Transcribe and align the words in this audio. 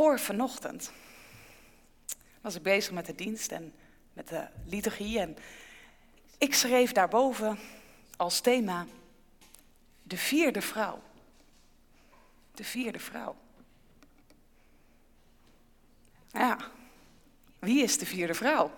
voor 0.00 0.18
vanochtend 0.18 0.92
was 2.40 2.54
ik 2.54 2.62
bezig 2.62 2.92
met 2.92 3.06
de 3.06 3.14
dienst 3.14 3.52
en 3.52 3.72
met 4.12 4.28
de 4.28 4.46
liturgie. 4.64 5.18
En 5.18 5.36
ik 6.38 6.54
schreef 6.54 6.92
daarboven 6.92 7.58
als 8.16 8.40
thema 8.40 8.86
de 10.02 10.16
vierde 10.16 10.62
vrouw. 10.62 11.02
De 12.54 12.64
vierde 12.64 12.98
vrouw. 12.98 13.36
Ja, 16.32 16.58
wie 17.58 17.82
is 17.82 17.98
de 17.98 18.06
vierde 18.06 18.34
vrouw? 18.34 18.70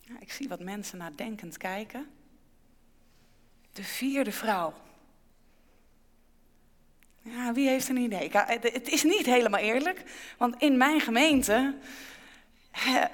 Ja, 0.00 0.20
ik 0.20 0.32
zie 0.32 0.48
wat 0.48 0.60
mensen 0.60 0.98
nadenkend 0.98 1.56
kijken. 1.56 2.10
De 3.72 3.84
vierde 3.84 4.32
vrouw. 4.32 4.83
Ja, 7.24 7.52
wie 7.52 7.68
heeft 7.68 7.88
een 7.88 7.96
idee? 7.96 8.30
Het 8.32 8.88
is 8.88 9.02
niet 9.02 9.26
helemaal 9.26 9.60
eerlijk, 9.60 10.02
want 10.38 10.54
in 10.58 10.76
mijn 10.76 11.00
gemeente 11.00 11.74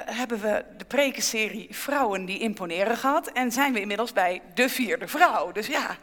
hebben 0.04 0.40
we 0.40 0.64
de 0.76 0.84
prekenserie 0.84 1.74
Vrouwen 1.74 2.24
die 2.24 2.38
imponeren 2.38 2.96
gehad 2.96 3.26
en 3.26 3.52
zijn 3.52 3.72
we 3.72 3.80
inmiddels 3.80 4.12
bij 4.12 4.42
de 4.54 4.68
vierde 4.68 5.08
vrouw. 5.08 5.52
Dus 5.52 5.66
ja, 5.66 5.96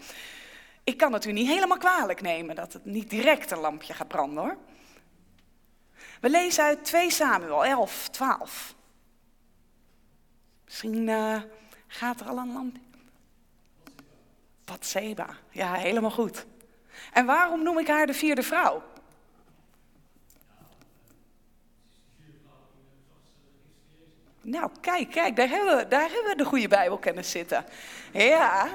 ik 0.83 0.97
kan 0.97 1.13
het 1.13 1.25
u 1.25 1.31
niet 1.31 1.47
helemaal 1.47 1.77
kwalijk 1.77 2.21
nemen 2.21 2.55
dat 2.55 2.73
het 2.73 2.85
niet 2.85 3.09
direct 3.09 3.51
een 3.51 3.59
lampje 3.59 3.93
gaat 3.93 4.07
branden 4.07 4.43
hoor. 4.43 4.57
We 6.21 6.29
lezen 6.29 6.63
uit 6.63 6.85
2 6.85 7.11
Samuel 7.11 7.65
11, 7.65 8.07
12. 8.09 8.75
Misschien 10.65 11.07
uh, 11.07 11.41
gaat 11.87 12.19
er 12.19 12.27
al 12.27 12.37
een 12.37 12.53
lampje. 12.53 12.81
Batseba, 14.65 15.27
ja 15.49 15.73
helemaal 15.73 16.11
goed. 16.11 16.45
En 17.13 17.25
waarom 17.25 17.63
noem 17.63 17.79
ik 17.79 17.87
haar 17.87 18.05
de 18.05 18.13
vierde 18.13 18.43
vrouw? 18.43 18.83
Nou, 24.41 24.69
kijk, 24.81 25.11
kijk, 25.11 25.35
daar 25.35 25.49
hebben, 25.49 25.77
we, 25.77 25.87
daar 25.87 26.09
hebben 26.09 26.31
we 26.31 26.35
de 26.35 26.45
goede 26.45 26.67
Bijbelkennis 26.67 27.31
zitten. 27.31 27.65
Ja, 28.11 28.69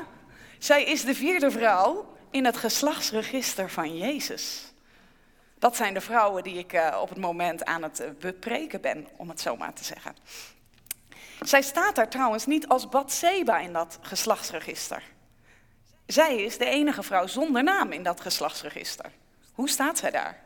zij 0.59 0.85
is 0.85 1.05
de 1.05 1.15
vierde 1.15 1.51
vrouw 1.51 2.17
in 2.31 2.45
het 2.45 2.57
geslachtsregister 2.57 3.71
van 3.71 3.97
Jezus. 3.97 4.73
Dat 5.59 5.77
zijn 5.77 5.95
de 5.95 6.01
vrouwen 6.01 6.43
die 6.43 6.59
ik 6.59 6.73
uh, 6.73 6.99
op 7.01 7.09
het 7.09 7.19
moment 7.19 7.65
aan 7.65 7.83
het 7.83 8.01
uh, 8.01 8.07
bepreken 8.19 8.81
ben, 8.81 9.09
om 9.17 9.29
het 9.29 9.41
zo 9.41 9.57
maar 9.57 9.73
te 9.73 9.85
zeggen. 9.85 10.17
Zij 11.41 11.63
staat 11.63 11.95
daar 11.95 12.09
trouwens 12.09 12.47
niet 12.47 12.69
als 12.69 12.89
Batseba 12.89 13.59
in 13.59 13.73
dat 13.73 13.99
geslachtsregister. 14.01 15.03
Zij 16.13 16.43
is 16.43 16.59
de 16.59 16.65
enige 16.65 17.03
vrouw 17.03 17.27
zonder 17.27 17.63
naam 17.63 17.93
in 17.93 18.03
dat 18.03 18.21
geslachtsregister. 18.21 19.13
Hoe 19.53 19.69
staat 19.69 19.99
zij 19.99 20.11
daar? 20.11 20.43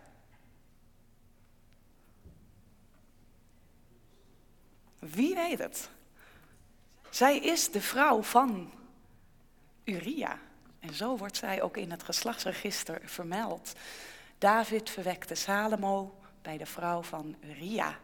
Wie 4.99 5.35
weet 5.35 5.59
het? 5.59 5.89
Zij 7.11 7.39
is 7.39 7.71
de 7.71 7.81
vrouw 7.81 8.23
van 8.23 8.73
Uria. 9.85 10.39
En 10.81 10.95
zo 10.95 11.17
wordt 11.17 11.37
zij 11.37 11.63
ook 11.63 11.77
in 11.77 11.91
het 11.91 12.03
geslachtsregister 12.03 13.01
vermeld. 13.05 13.73
David 14.39 14.91
verwekte 14.91 15.35
Salomo 15.35 16.19
bij 16.43 16.57
de 16.57 16.67
vrouw 16.67 17.03
van 17.03 17.37
Uria. 17.41 17.99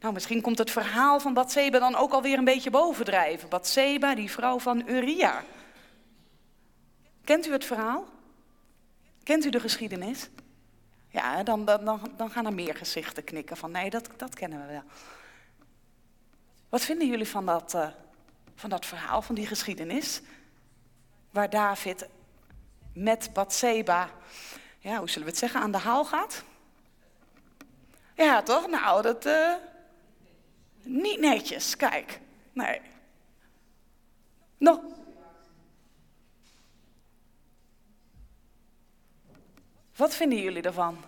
Nou, 0.00 0.14
misschien 0.14 0.40
komt 0.40 0.58
het 0.58 0.70
verhaal 0.70 1.20
van 1.20 1.34
Batseba 1.34 1.78
dan 1.78 1.94
ook 1.94 2.12
alweer 2.12 2.38
een 2.38 2.44
beetje 2.44 2.70
bovendrijven. 2.70 3.48
Batseba, 3.48 4.14
die 4.14 4.30
vrouw 4.30 4.58
van 4.58 4.88
Uria. 4.88 5.44
Kent 7.24 7.46
u 7.46 7.52
het 7.52 7.64
verhaal? 7.64 8.06
Kent 9.22 9.44
u 9.44 9.50
de 9.50 9.60
geschiedenis? 9.60 10.28
Ja, 11.08 11.42
dan, 11.42 11.64
dan, 11.64 12.00
dan, 12.16 12.30
gaan 12.30 12.46
er 12.46 12.54
meer 12.54 12.74
gezichten 12.74 13.24
knikken 13.24 13.56
van 13.56 13.70
nee, 13.70 13.90
dat, 13.90 14.08
dat 14.16 14.34
kennen 14.34 14.66
we 14.66 14.72
wel. 14.72 14.82
Wat 16.68 16.80
vinden 16.80 17.08
jullie 17.08 17.28
van 17.28 17.46
dat, 17.46 17.74
uh, 17.74 17.88
van 18.54 18.70
dat 18.70 18.86
verhaal, 18.86 19.22
van 19.22 19.34
die 19.34 19.46
geschiedenis? 19.46 20.20
Waar 21.30 21.50
David 21.50 22.08
met 22.92 23.30
Bathseba, 23.32 24.10
ja, 24.78 24.98
hoe 24.98 25.08
zullen 25.08 25.24
we 25.24 25.30
het 25.30 25.38
zeggen, 25.38 25.60
aan 25.60 25.72
de 25.72 25.78
haal 25.78 26.04
gaat? 26.04 26.44
Ja, 28.14 28.42
toch? 28.42 28.66
Nou, 28.66 29.02
dat... 29.02 29.26
Uh, 29.26 29.54
niet 30.82 31.20
netjes, 31.20 31.76
kijk. 31.76 32.20
Nee. 32.52 32.80
Nog, 34.58 34.80
Wat 39.96 40.14
vinden 40.14 40.38
jullie 40.38 40.62
ervan? 40.62 41.04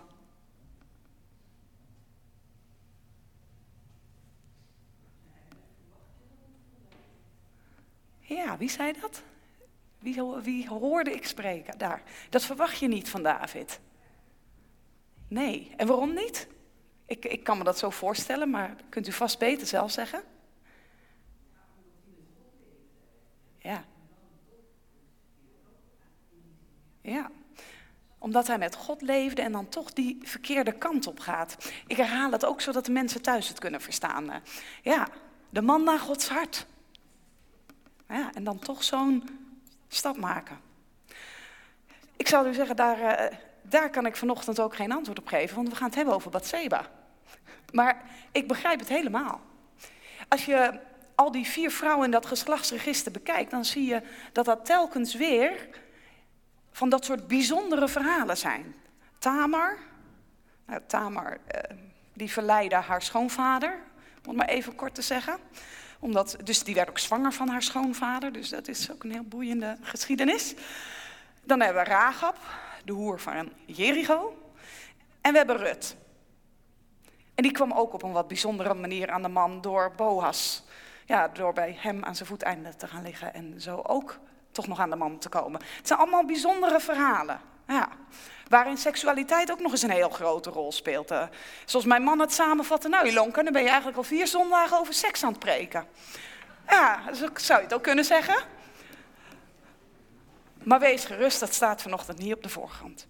Ja, 8.19 8.57
wie 8.57 8.69
zei 8.69 8.93
dat? 9.01 9.23
Wie, 9.99 10.23
wie, 10.43 10.67
hoorde 10.67 11.11
ik 11.11 11.27
spreken 11.27 11.77
daar? 11.77 12.03
Dat 12.29 12.43
verwacht 12.43 12.79
je 12.79 12.87
niet 12.87 13.09
van 13.09 13.23
David. 13.23 13.79
Nee, 15.27 15.73
en 15.77 15.87
waarom 15.87 16.13
niet? 16.13 16.47
Ik, 17.05 17.25
ik 17.25 17.43
kan 17.43 17.57
me 17.57 17.63
dat 17.63 17.77
zo 17.77 17.89
voorstellen, 17.89 18.49
maar 18.49 18.75
kunt 18.89 19.07
u 19.07 19.11
vast 19.11 19.39
beter 19.39 19.67
zelf 19.67 19.91
zeggen? 19.91 20.23
Ja. 23.57 23.85
Ja 27.01 27.31
omdat 28.17 28.47
hij 28.47 28.57
met 28.57 28.75
God 28.75 29.01
leefde 29.01 29.41
en 29.41 29.51
dan 29.51 29.69
toch 29.69 29.93
die 29.93 30.17
verkeerde 30.21 30.71
kant 30.71 31.07
op 31.07 31.19
gaat. 31.19 31.71
Ik 31.87 31.97
herhaal 31.97 32.31
het 32.31 32.45
ook 32.45 32.61
zodat 32.61 32.85
de 32.85 32.91
mensen 32.91 33.21
thuis 33.21 33.47
het 33.47 33.59
kunnen 33.59 33.81
verstaan. 33.81 34.41
Ja, 34.81 35.07
de 35.49 35.61
man 35.61 35.83
naar 35.83 35.99
Gods 35.99 36.29
hart. 36.29 36.65
Ja, 38.09 38.29
en 38.33 38.43
dan 38.43 38.59
toch 38.59 38.83
zo'n 38.83 39.29
stap 39.87 40.17
maken. 40.17 40.59
Ik 42.17 42.27
zou 42.27 42.47
u 42.47 42.53
zeggen, 42.53 42.75
daar, 42.75 42.99
uh, 42.99 43.37
daar 43.61 43.89
kan 43.89 44.05
ik 44.05 44.15
vanochtend 44.15 44.59
ook 44.59 44.75
geen 44.75 44.91
antwoord 44.91 45.19
op 45.19 45.27
geven, 45.27 45.55
want 45.55 45.69
we 45.69 45.75
gaan 45.75 45.87
het 45.87 45.95
hebben 45.95 46.13
over 46.13 46.31
Batseba. 46.31 46.89
Maar 47.71 48.01
ik 48.31 48.47
begrijp 48.47 48.79
het 48.79 48.89
helemaal. 48.89 49.41
Als 50.27 50.45
je 50.45 50.79
al 51.15 51.31
die 51.31 51.45
vier 51.45 51.71
vrouwen 51.71 52.05
in 52.05 52.11
dat 52.11 52.25
geslachtsregister 52.25 53.11
bekijkt, 53.11 53.51
dan 53.51 53.65
zie 53.65 53.85
je 53.85 54.01
dat 54.31 54.45
dat 54.45 54.65
telkens 54.65 55.13
weer 55.13 55.67
van 56.77 56.89
dat 56.89 57.05
soort 57.05 57.27
bijzondere 57.27 57.87
verhalen 57.87 58.37
zijn. 58.37 58.75
Tamar, 59.19 59.77
nou, 60.65 60.81
Tamar 60.87 61.37
eh, 61.47 61.77
die 62.13 62.31
verleidde 62.31 62.75
haar 62.75 63.01
schoonvader, 63.01 63.79
om 64.23 64.27
het 64.27 64.35
maar 64.37 64.47
even 64.47 64.75
kort 64.75 64.95
te 64.95 65.01
zeggen. 65.01 65.37
Omdat, 65.99 66.37
dus 66.43 66.63
die 66.63 66.75
werd 66.75 66.89
ook 66.89 66.97
zwanger 66.97 67.33
van 67.33 67.47
haar 67.47 67.61
schoonvader, 67.63 68.31
dus 68.31 68.49
dat 68.49 68.67
is 68.67 68.91
ook 68.91 69.03
een 69.03 69.11
heel 69.11 69.23
boeiende 69.23 69.77
geschiedenis. 69.81 70.55
Dan 71.43 71.61
hebben 71.61 71.83
we 71.83 71.89
Rahab, 71.89 72.37
de 72.85 72.93
hoer 72.93 73.19
van 73.19 73.51
Jericho. 73.65 74.51
En 75.21 75.31
we 75.31 75.37
hebben 75.37 75.57
Rut. 75.57 75.95
En 77.35 77.43
die 77.43 77.51
kwam 77.51 77.71
ook 77.71 77.93
op 77.93 78.03
een 78.03 78.11
wat 78.11 78.27
bijzondere 78.27 78.73
manier 78.73 79.09
aan 79.11 79.21
de 79.21 79.27
man 79.27 79.61
door 79.61 79.93
Boas. 79.95 80.63
Ja, 81.05 81.27
door 81.27 81.53
bij 81.53 81.75
hem 81.79 82.03
aan 82.03 82.15
zijn 82.15 82.29
voeteinden 82.29 82.77
te 82.77 82.87
gaan 82.87 83.03
liggen 83.03 83.33
en 83.33 83.61
zo 83.61 83.81
ook 83.83 84.19
toch 84.57 84.67
nog 84.67 84.79
aan 84.79 84.89
de 84.89 84.95
man 84.95 85.19
te 85.19 85.29
komen. 85.29 85.61
Het 85.77 85.87
zijn 85.87 85.99
allemaal 85.99 86.25
bijzondere 86.25 86.79
verhalen. 86.79 87.39
Ja. 87.67 87.89
Waarin 88.47 88.77
seksualiteit 88.77 89.51
ook 89.51 89.59
nog 89.59 89.71
eens 89.71 89.81
een 89.81 89.89
heel 89.89 90.09
grote 90.09 90.49
rol 90.49 90.71
speelt. 90.71 91.13
Zoals 91.65 91.85
mijn 91.85 92.03
man 92.03 92.19
het 92.19 92.33
samenvatte. 92.33 92.87
Nou, 92.87 93.07
Ilonka, 93.07 93.43
dan 93.43 93.53
ben 93.53 93.61
je 93.61 93.67
eigenlijk 93.67 93.97
al 93.97 94.03
vier 94.03 94.27
zondagen 94.27 94.79
over 94.79 94.93
seks 94.93 95.23
aan 95.23 95.29
het 95.29 95.39
preken. 95.39 95.87
Ja, 96.69 97.13
zo 97.13 97.27
zou 97.33 97.59
je 97.59 97.65
het 97.65 97.73
ook 97.73 97.83
kunnen 97.83 98.05
zeggen. 98.05 98.35
Maar 100.63 100.79
wees 100.79 101.05
gerust, 101.05 101.39
dat 101.39 101.53
staat 101.53 101.81
vanochtend 101.81 102.17
niet 102.17 102.33
op 102.33 102.43
de 102.43 102.49
voorgrond. 102.49 103.07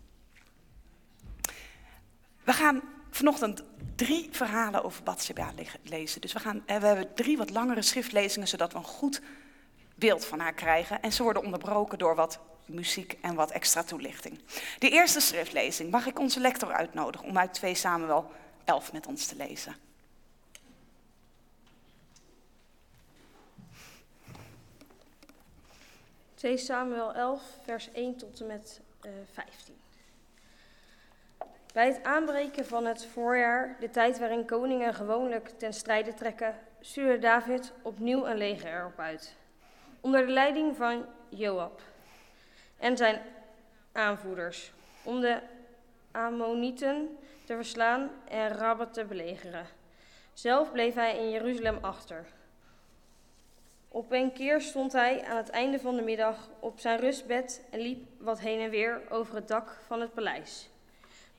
We 2.43 2.53
gaan 2.53 2.81
vanochtend 3.11 3.63
drie 3.95 4.29
verhalen 4.31 4.83
over 4.83 5.03
Bathsheba 5.03 5.51
lezen. 5.83 6.21
Dus 6.21 6.33
we, 6.33 6.39
gaan, 6.39 6.63
eh, 6.65 6.77
we 6.77 6.85
hebben 6.85 7.13
drie 7.13 7.37
wat 7.37 7.49
langere 7.49 7.81
schriftlezingen, 7.81 8.47
zodat 8.47 8.71
we 8.71 8.77
een 8.77 8.83
goed 8.83 9.21
beeld 9.97 10.25
van 10.25 10.39
haar 10.39 10.53
krijgen. 10.53 11.01
En 11.01 11.11
ze 11.11 11.23
worden 11.23 11.43
onderbroken 11.43 11.97
door 11.97 12.15
wat 12.15 12.39
muziek 12.65 13.17
en 13.21 13.35
wat 13.35 13.51
extra 13.51 13.83
toelichting. 13.83 14.39
De 14.79 14.89
eerste 14.89 15.19
schriftlezing 15.19 15.91
mag 15.91 16.05
ik 16.05 16.19
onze 16.19 16.39
lector 16.39 16.71
uitnodigen 16.71 17.27
om 17.27 17.37
uit 17.37 17.53
2 17.53 17.75
Samuel 17.75 18.31
11 18.63 18.93
met 18.93 19.07
ons 19.07 19.25
te 19.25 19.35
lezen. 19.35 19.75
...2 26.45 26.53
Samuel 26.53 27.13
11, 27.13 27.41
vers 27.63 27.91
1 27.91 28.17
tot 28.17 28.39
en 28.39 28.47
met 28.47 28.81
uh, 29.05 29.11
eh, 29.11 29.17
15. 29.31 29.75
Bij 31.73 31.87
het 31.87 32.03
aanbreken 32.03 32.65
van 32.65 32.85
het 32.85 33.05
voorjaar, 33.05 33.77
de 33.79 33.89
tijd 33.89 34.19
waarin 34.19 34.45
koningen 34.45 34.93
gewoonlijk 34.93 35.49
ten 35.49 35.73
strijde 35.73 36.13
trekken, 36.13 36.59
stuurde 36.79 37.19
David 37.19 37.73
opnieuw 37.81 38.25
een 38.25 38.37
leger 38.37 38.73
erop 38.73 38.99
uit 38.99 39.35
onder 40.07 40.25
de 40.25 40.31
leiding 40.31 40.75
van 40.75 41.05
Joab 41.29 41.81
en 42.77 42.97
zijn 42.97 43.21
aanvoerders, 43.91 44.71
om 45.03 45.21
de 45.21 45.39
Ammonieten 46.11 47.17
te 47.45 47.55
verslaan 47.55 48.09
en 48.29 48.49
Rabbe 48.49 48.89
te 48.89 49.05
belegeren. 49.05 49.65
Zelf 50.33 50.71
bleef 50.71 50.93
hij 50.93 51.17
in 51.17 51.29
Jeruzalem 51.29 51.77
achter. 51.81 52.25
Op 53.87 54.11
een 54.11 54.33
keer 54.33 54.61
stond 54.61 54.91
hij 54.91 55.23
aan 55.23 55.37
het 55.37 55.49
einde 55.49 55.79
van 55.79 55.95
de 55.95 56.01
middag 56.01 56.49
op 56.59 56.79
zijn 56.79 56.99
rustbed 56.99 57.65
en 57.71 57.79
liep 57.79 58.05
wat 58.17 58.39
heen 58.39 58.59
en 58.59 58.69
weer 58.69 59.01
over 59.09 59.35
het 59.35 59.47
dak 59.47 59.77
van 59.87 60.01
het 60.01 60.13
paleis. 60.13 60.69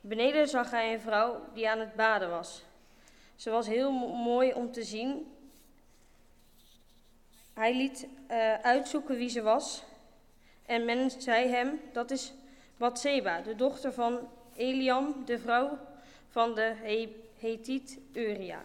Beneden 0.00 0.48
zag 0.48 0.70
hij 0.70 0.92
een 0.92 1.00
vrouw 1.00 1.40
die 1.54 1.68
aan 1.68 1.80
het 1.80 1.94
baden 1.94 2.30
was. 2.30 2.64
Ze 3.36 3.50
was 3.50 3.66
heel 3.66 3.90
mooi 4.24 4.52
om 4.52 4.72
te 4.72 4.82
zien. 4.82 5.37
Hij 7.58 7.76
liet 7.76 8.06
uh, 8.30 8.54
uitzoeken 8.54 9.16
wie 9.16 9.28
ze 9.28 9.42
was. 9.42 9.84
En 10.66 10.84
men 10.84 11.10
zei 11.10 11.48
hem: 11.48 11.80
Dat 11.92 12.10
is 12.10 12.32
Batseba, 12.76 13.40
de 13.40 13.54
dochter 13.54 13.92
van 13.92 14.28
Eliam, 14.56 15.22
de 15.24 15.38
vrouw 15.38 15.78
van 16.28 16.54
de 16.54 16.74
Hethiet 17.38 17.98
Uria. 18.12 18.62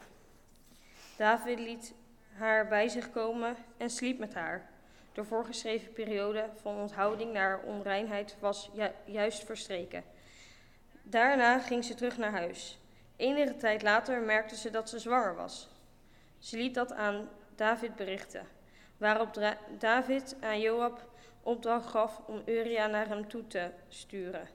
David 1.18 1.60
liet 1.60 1.94
haar 2.34 2.68
bij 2.68 2.88
zich 2.88 3.12
komen 3.12 3.56
en 3.78 3.90
sliep 3.90 4.20
met 4.20 4.34
haar. 4.34 4.70
De 5.14 5.24
voorgeschreven 5.24 5.94
periode 5.94 6.50
van 6.62 6.78
onthouding 6.78 7.34
naar 7.34 7.60
onreinheid 7.60 8.36
was 8.40 8.72
juist 9.06 9.44
verstreken. 9.44 10.04
Daarna 11.04 11.60
ging 11.60 11.84
ze 11.84 11.96
terug 11.96 12.18
naar 12.18 12.32
huis. 12.32 12.80
Enige 13.16 13.56
tijd 13.56 13.82
later 13.82 14.22
merkte 14.22 14.56
ze 14.56 14.70
dat 14.70 14.90
ze 14.90 15.00
zwanger 15.00 15.36
was. 15.36 15.70
Ze 16.40 16.58
liet 16.58 16.74
dat 16.74 16.92
aan 16.92 17.30
David 17.56 17.96
berichten, 17.96 18.48
waarop 19.04 19.56
David 19.80 20.36
aan 20.40 20.60
Joab 20.60 21.08
opdracht 21.42 21.86
gaf 21.86 22.22
om 22.26 22.42
Uria 22.46 22.88
naar 22.88 23.08
hem 23.08 23.28
toe 23.28 23.48
te 23.48 23.70
sturen. 23.88 24.48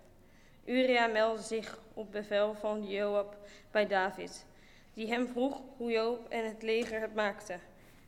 Uria 0.64 1.06
meldde 1.06 1.42
zich 1.42 1.78
op 1.94 2.12
bevel 2.12 2.54
van 2.54 2.86
Joab 2.86 3.36
bij 3.70 3.86
David, 3.86 4.46
die 4.94 5.08
hem 5.08 5.28
vroeg 5.28 5.62
hoe 5.76 5.90
Joab 5.90 6.28
en 6.28 6.46
het 6.46 6.62
leger 6.62 7.00
het 7.00 7.14
maakten 7.14 7.60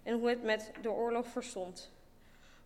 en 0.03 0.19
hoe 0.19 0.29
het 0.29 0.43
met 0.43 0.73
de 0.83 0.91
oorlog 0.91 1.27
verstond. 1.27 1.93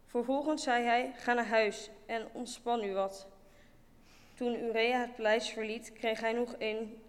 Vervolgens 0.06 0.62
zei 0.62 0.84
hij: 0.84 1.12
Ga 1.16 1.32
naar 1.32 1.46
huis 1.46 1.90
en 2.06 2.28
ontspan 2.32 2.84
u 2.84 2.94
wat. 2.94 3.26
Toen 4.34 4.64
Urea 4.64 5.00
het 5.00 5.14
paleis 5.14 5.48
verliet, 5.50 5.92
kreeg 5.92 6.20
hij 6.20 6.32
nog 6.32 6.54
een 6.58 7.02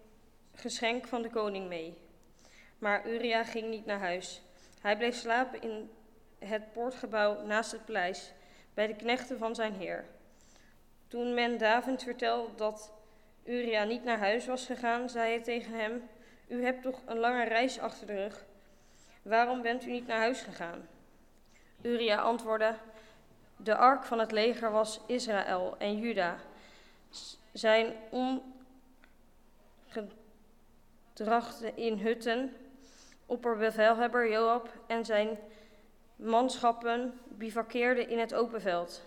geschenk 0.54 1.06
van 1.06 1.22
de 1.22 1.30
koning 1.30 1.68
mee. 1.68 1.98
Maar 2.78 3.08
Uria 3.08 3.44
ging 3.44 3.68
niet 3.68 3.86
naar 3.86 4.00
huis. 4.00 4.42
Hij 4.80 4.96
bleef 4.96 5.14
slapen 5.16 5.62
in 5.62 5.90
het 6.46 6.72
poortgebouw 6.72 7.44
naast 7.44 7.72
het 7.72 7.84
paleis, 7.84 8.32
bij 8.74 8.86
de 8.86 8.96
knechten 8.96 9.38
van 9.38 9.54
zijn 9.54 9.74
heer. 9.74 10.04
Toen 11.08 11.34
men 11.34 11.58
David 11.58 12.02
vertelde 12.02 12.54
dat 12.54 12.92
Uria 13.44 13.84
niet 13.84 14.04
naar 14.04 14.18
huis 14.18 14.46
was 14.46 14.66
gegaan, 14.66 15.08
zei 15.08 15.30
hij 15.30 15.42
tegen 15.42 15.72
hem: 15.72 16.08
U 16.48 16.64
hebt 16.64 16.82
toch 16.82 17.00
een 17.04 17.18
lange 17.18 17.44
reis 17.44 17.78
achter 17.78 18.06
de 18.06 18.14
rug. 18.14 18.44
Waarom 19.22 19.62
bent 19.62 19.84
u 19.86 19.90
niet 19.90 20.06
naar 20.06 20.18
huis 20.18 20.40
gegaan? 20.40 20.88
Uria 21.82 22.16
antwoordde: 22.16 22.74
De 23.56 23.76
ark 23.76 24.04
van 24.04 24.18
het 24.18 24.32
leger 24.32 24.70
was 24.70 25.00
Israël 25.06 25.74
en 25.78 25.98
Juda. 25.98 26.36
Zijn 27.52 27.94
ongedrachten 31.14 31.76
in 31.76 31.98
hutten, 31.98 32.56
opperbevelhebber 33.26 34.30
Joab 34.30 34.68
en 34.86 35.04
zijn 35.04 35.38
manschappen 36.16 37.20
bivakkeerden 37.28 38.08
in 38.08 38.18
het 38.18 38.34
open 38.34 38.60
veld. 38.60 39.04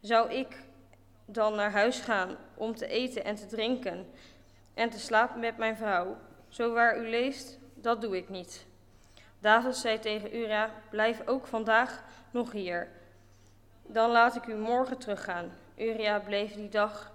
Zou 0.00 0.32
ik 0.32 0.56
dan 1.24 1.54
naar 1.54 1.72
huis 1.72 2.00
gaan 2.00 2.36
om 2.54 2.74
te 2.74 2.86
eten 2.86 3.24
en 3.24 3.34
te 3.34 3.46
drinken 3.46 4.06
en 4.74 4.90
te 4.90 4.98
slapen 4.98 5.40
met 5.40 5.56
mijn 5.56 5.76
vrouw, 5.76 6.16
zo 6.48 6.72
waar 6.72 6.98
u 6.98 7.08
leest, 7.08 7.58
dat 7.74 8.00
doe 8.00 8.16
ik 8.16 8.28
niet. 8.28 8.66
David 9.40 9.76
zei 9.76 9.98
tegen 9.98 10.36
Ura, 10.36 10.70
blijf 10.90 11.26
ook 11.26 11.46
vandaag 11.46 12.04
nog 12.30 12.52
hier. 12.52 12.88
Dan 13.82 14.10
laat 14.10 14.36
ik 14.36 14.46
u 14.46 14.54
morgen 14.54 14.98
teruggaan. 14.98 15.52
Uria 15.76 16.18
bleef 16.18 16.54
die 16.54 16.68
dag 16.68 17.12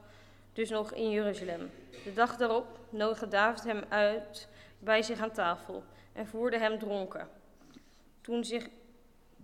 dus 0.54 0.70
nog 0.70 0.94
in 0.94 1.10
Jeruzalem. 1.10 1.72
De 2.04 2.14
dag 2.14 2.38
daarop 2.38 2.80
nodigde 2.90 3.28
David 3.28 3.64
hem 3.64 3.84
uit 3.90 4.48
bij 4.80 5.02
zich 5.02 5.20
aan 5.20 5.32
tafel 5.32 5.84
en 6.14 6.28
voerde 6.28 6.58
hem 6.58 6.80
dronken. 6.80 7.28
Toen, 8.22 8.44
zich, 8.44 8.68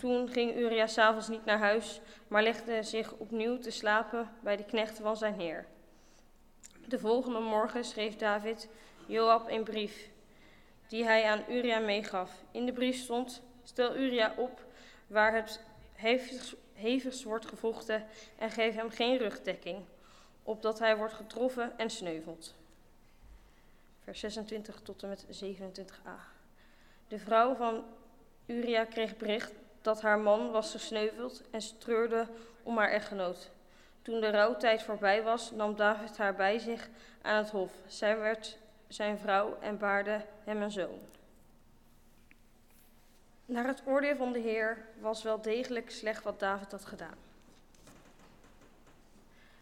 toen 0.04 0.30
ging 0.30 0.56
Uria 0.56 0.88
s'avonds 0.88 1.28
niet 1.28 1.46
naar 1.46 1.58
huis, 1.58 2.02
maar 2.28 2.44
legde 2.44 2.84
zich 2.84 3.14
opnieuw 3.14 3.58
te 3.58 3.72
slapen 3.72 4.30
bij 4.40 4.56
de 4.56 4.64
knechten 4.64 5.04
van 5.04 5.18
zijn 5.18 5.34
heer. 5.34 5.66
De 6.88 7.00
volgende 7.00 7.40
morgen 7.40 7.84
schreef 7.84 8.16
David 8.16 8.70
Joab 9.06 9.50
een 9.50 9.64
brief 9.64 10.10
die 10.88 11.04
hij 11.04 11.24
aan 11.24 11.44
Uria 11.50 11.80
meegaf. 11.80 12.44
In 12.52 12.66
de 12.66 12.74
brief 12.74 12.98
stond: 12.98 13.42
Stel 13.64 13.96
Uria 13.96 14.34
op 14.38 14.66
waar 15.08 15.36
het 15.36 15.64
hevigst, 16.74 17.24
wordt 17.24 17.46
gevochten 17.46 18.06
en 18.38 18.50
geef 18.50 18.76
hem 18.76 18.90
geen 18.90 19.18
rugdekking, 19.18 19.86
opdat 20.44 20.80
hij 20.80 20.98
wordt 20.98 21.14
getroffen 21.14 21.78
en 21.78 21.90
sneuvelt. 21.90 22.56
Vers 24.04 24.20
26 24.20 24.80
tot 24.82 25.04
en 25.04 25.10
met 25.10 25.44
27a. 25.44 26.20
De 27.08 27.20
vrouw 27.20 27.56
van 27.56 27.84
Uria 28.46 28.86
kreeg 28.86 29.18
bericht 29.18 29.62
dat 29.84 30.02
haar 30.02 30.20
man 30.20 30.52
was 30.52 30.72
gesneuveld 30.72 31.42
en 31.52 31.62
ze 31.62 31.78
treurde 31.78 32.28
om 32.64 32.78
haar 32.78 32.90
echtgenoot. 32.90 33.50
Toen 34.02 34.20
de 34.20 34.30
rouwtijd 34.30 34.84
voorbij 34.84 35.24
was, 35.24 35.52
nam 35.52 35.76
David 35.76 36.18
haar 36.18 36.36
bij 36.36 36.60
zich 36.60 36.90
aan 37.22 37.38
het 37.38 37.50
hof. 37.50 37.72
Zij 37.88 38.18
werd 38.18 38.58
zijn 38.88 39.18
vrouw 39.18 39.58
en 39.60 39.78
baarde 39.78 40.26
hem 40.44 40.62
een 40.62 40.72
zoon. 40.72 41.00
Naar 43.46 43.68
het 43.68 43.82
oordeel 43.86 44.16
van 44.16 44.32
de 44.32 44.40
Heer 44.40 44.86
was 45.00 45.24
wel 45.24 45.42
degelijk 45.42 45.92
slecht 45.92 46.24
wat 46.24 46.40
David 46.40 46.72
had 46.72 46.86
gedaan. 46.86 47.18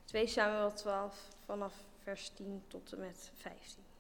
2 0.06 0.28
Samuel 0.28 0.74
12 0.74 1.28
vanaf 1.46 1.74
vers 2.04 2.30
10 2.30 2.64
tot 2.68 2.94
en 2.94 3.00
met 3.00 3.32
15. 3.36 3.91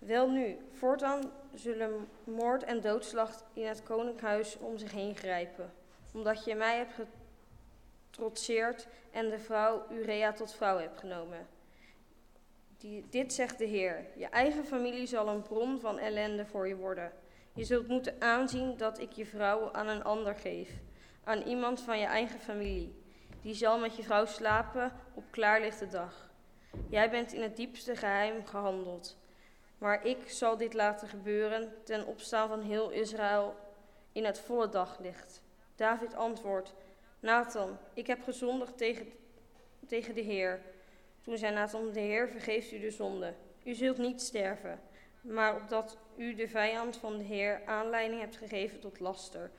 Wel 0.00 0.30
nu, 0.30 0.58
voortaan 0.72 1.32
zullen 1.54 2.08
moord 2.24 2.62
en 2.62 2.80
doodslag 2.80 3.44
in 3.52 3.66
het 3.66 3.82
koninkhuis 3.82 4.58
om 4.58 4.78
zich 4.78 4.92
heen 4.92 5.16
grijpen, 5.16 5.72
omdat 6.12 6.44
je 6.44 6.54
mij 6.54 6.76
hebt 6.76 6.92
getrotseerd 8.10 8.88
en 9.10 9.30
de 9.30 9.38
vrouw 9.38 9.86
Urea 9.90 10.32
tot 10.32 10.54
vrouw 10.54 10.78
hebt 10.78 10.98
genomen. 10.98 11.48
Die, 12.78 13.06
dit 13.10 13.32
zegt 13.32 13.58
de 13.58 13.64
Heer: 13.64 14.06
Je 14.16 14.26
eigen 14.26 14.64
familie 14.64 15.06
zal 15.06 15.28
een 15.28 15.42
bron 15.42 15.80
van 15.80 15.98
ellende 15.98 16.46
voor 16.46 16.68
je 16.68 16.76
worden. 16.76 17.12
Je 17.54 17.64
zult 17.64 17.88
moeten 17.88 18.20
aanzien 18.20 18.76
dat 18.76 18.98
ik 18.98 19.12
je 19.12 19.26
vrouw 19.26 19.72
aan 19.72 19.88
een 19.88 20.04
ander 20.04 20.34
geef, 20.34 20.70
aan 21.24 21.42
iemand 21.42 21.80
van 21.80 21.98
je 21.98 22.06
eigen 22.06 22.40
familie. 22.40 23.02
Die 23.42 23.54
zal 23.54 23.78
met 23.78 23.96
je 23.96 24.02
vrouw 24.02 24.24
slapen 24.24 24.92
op 25.14 25.24
klaarlichte 25.30 25.86
dag. 25.86 26.30
Jij 26.88 27.10
bent 27.10 27.32
in 27.32 27.42
het 27.42 27.56
diepste 27.56 27.96
geheim 27.96 28.46
gehandeld. 28.46 29.19
Maar 29.80 30.06
ik 30.06 30.30
zal 30.30 30.56
dit 30.56 30.74
laten 30.74 31.08
gebeuren 31.08 31.72
ten 31.84 32.06
opstaan 32.06 32.48
van 32.48 32.62
heel 32.62 32.90
Israël 32.90 33.54
in 34.12 34.24
het 34.24 34.40
volle 34.40 34.68
daglicht. 34.68 35.42
David 35.74 36.14
antwoordt: 36.14 36.74
Nathan, 37.20 37.78
ik 37.94 38.06
heb 38.06 38.22
gezondigd 38.22 38.76
tegen, 38.76 39.12
tegen 39.86 40.14
de 40.14 40.20
Heer. 40.20 40.60
Toen 41.22 41.38
zei 41.38 41.54
Nathan, 41.54 41.92
de 41.92 42.00
Heer 42.00 42.28
vergeeft 42.28 42.72
u 42.72 42.78
de 42.78 42.90
zonde. 42.90 43.34
U 43.64 43.74
zult 43.74 43.98
niet 43.98 44.20
sterven, 44.20 44.80
maar 45.20 45.56
opdat 45.56 45.98
u 46.16 46.34
de 46.34 46.48
vijand 46.48 46.96
van 46.96 47.18
de 47.18 47.24
Heer 47.24 47.62
aanleiding 47.66 48.20
hebt 48.20 48.36
gegeven 48.36 48.80
tot 48.80 49.00
laster, 49.00 49.50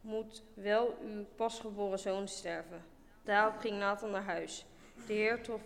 moet 0.00 0.42
wel 0.54 0.98
uw 1.02 1.24
pasgeboren 1.36 1.98
zoon 1.98 2.28
sterven. 2.28 2.84
Daarop 3.22 3.58
ging 3.58 3.78
Nathan 3.78 4.10
naar 4.10 4.24
huis. 4.24 4.66
De 5.06 5.12
Heer 5.12 5.42
trof 5.42 5.62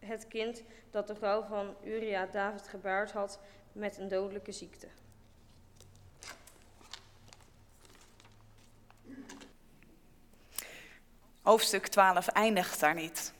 het 0.00 0.28
kind 0.28 0.62
dat 0.90 1.06
de 1.06 1.14
vrouw 1.14 1.42
van 1.42 1.76
Uria 1.84 2.26
David 2.26 2.68
gebaard 2.68 3.12
had 3.12 3.38
met 3.72 3.98
een 3.98 4.08
dodelijke 4.08 4.52
ziekte. 4.52 4.88
Hoofdstuk 11.42 11.86
12 11.86 12.28
eindigt 12.28 12.80
daar 12.80 12.94
niet. 12.94 13.32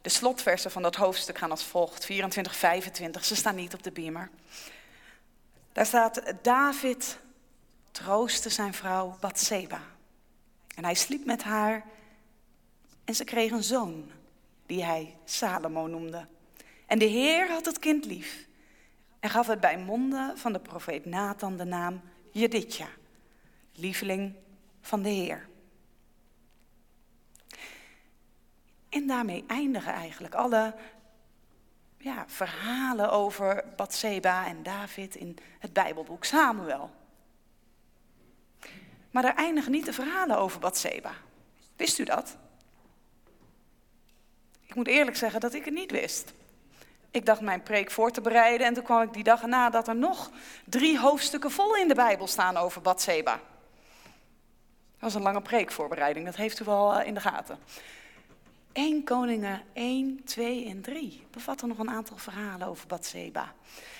De 0.00 0.08
slotversen 0.08 0.70
van 0.70 0.82
dat 0.82 0.96
hoofdstuk 0.96 1.38
gaan 1.38 1.50
als 1.50 1.64
volgt, 1.64 2.04
24, 2.04 2.56
25. 2.56 3.24
Ze 3.24 3.36
staan 3.36 3.54
niet 3.54 3.74
op 3.74 3.82
de 3.82 3.92
beamer. 3.92 4.30
Daar 5.72 5.86
staat, 5.86 6.22
David 6.42 7.18
troostte 7.90 8.48
zijn 8.48 8.74
vrouw 8.74 9.16
Bathseba. 9.20 9.80
En 10.74 10.84
hij 10.84 10.94
sliep 10.94 11.24
met 11.24 11.42
haar 11.42 11.84
en 13.08 13.14
ze 13.14 13.24
kreeg 13.24 13.50
een 13.50 13.62
zoon, 13.62 14.10
die 14.66 14.84
hij 14.84 15.16
Salomo 15.24 15.86
noemde. 15.86 16.26
En 16.86 16.98
de 16.98 17.04
Heer 17.04 17.50
had 17.50 17.64
het 17.64 17.78
kind 17.78 18.04
lief 18.04 18.46
en 19.20 19.30
gaf 19.30 19.46
het 19.46 19.60
bij 19.60 19.78
monden 19.78 20.38
van 20.38 20.52
de 20.52 20.60
profeet 20.60 21.04
Nathan 21.04 21.56
de 21.56 21.64
naam 21.64 22.00
Jedidja, 22.32 22.86
lieveling 23.72 24.34
van 24.80 25.02
de 25.02 25.08
Heer. 25.08 25.48
En 28.88 29.06
daarmee 29.06 29.44
eindigen 29.46 29.92
eigenlijk 29.92 30.34
alle 30.34 30.74
ja, 31.98 32.24
verhalen 32.26 33.10
over 33.10 33.64
Bathseba 33.76 34.46
en 34.46 34.62
David 34.62 35.14
in 35.14 35.36
het 35.58 35.72
Bijbelboek 35.72 36.24
Samuel. 36.24 36.90
Maar 39.10 39.22
daar 39.22 39.36
eindigen 39.36 39.72
niet 39.72 39.84
de 39.84 39.92
verhalen 39.92 40.38
over 40.38 40.60
Bathseba. 40.60 41.12
Wist 41.76 41.98
u 41.98 42.04
dat? 42.04 42.36
Ik 44.68 44.74
moet 44.74 44.86
eerlijk 44.86 45.16
zeggen 45.16 45.40
dat 45.40 45.54
ik 45.54 45.64
het 45.64 45.74
niet 45.74 45.90
wist. 45.90 46.32
Ik 47.10 47.26
dacht 47.26 47.40
mijn 47.40 47.62
preek 47.62 47.90
voor 47.90 48.10
te 48.10 48.20
bereiden 48.20 48.66
en 48.66 48.74
toen 48.74 48.82
kwam 48.82 49.02
ik 49.02 49.12
die 49.12 49.22
dag 49.22 49.42
erna 49.42 49.70
dat 49.70 49.88
er 49.88 49.96
nog 49.96 50.30
drie 50.64 50.98
hoofdstukken 50.98 51.50
vol 51.50 51.76
in 51.76 51.88
de 51.88 51.94
Bijbel 51.94 52.26
staan 52.26 52.56
over 52.56 52.82
Bathseba. 52.82 53.40
Dat 54.02 55.00
was 55.00 55.14
een 55.14 55.22
lange 55.22 55.42
preekvoorbereiding, 55.42 56.24
dat 56.24 56.36
heeft 56.36 56.60
u 56.60 56.64
wel 56.64 56.94
eh, 56.94 57.06
in 57.06 57.14
de 57.14 57.20
gaten. 57.20 57.58
1 58.72 59.04
Koningen 59.04 59.62
1, 59.72 60.24
2 60.24 60.68
en 60.68 60.80
3 60.80 61.26
bevatten 61.30 61.68
nog 61.68 61.78
een 61.78 61.90
aantal 61.90 62.16
verhalen 62.16 62.66
over 62.66 62.86
Bathseba. 62.86 63.52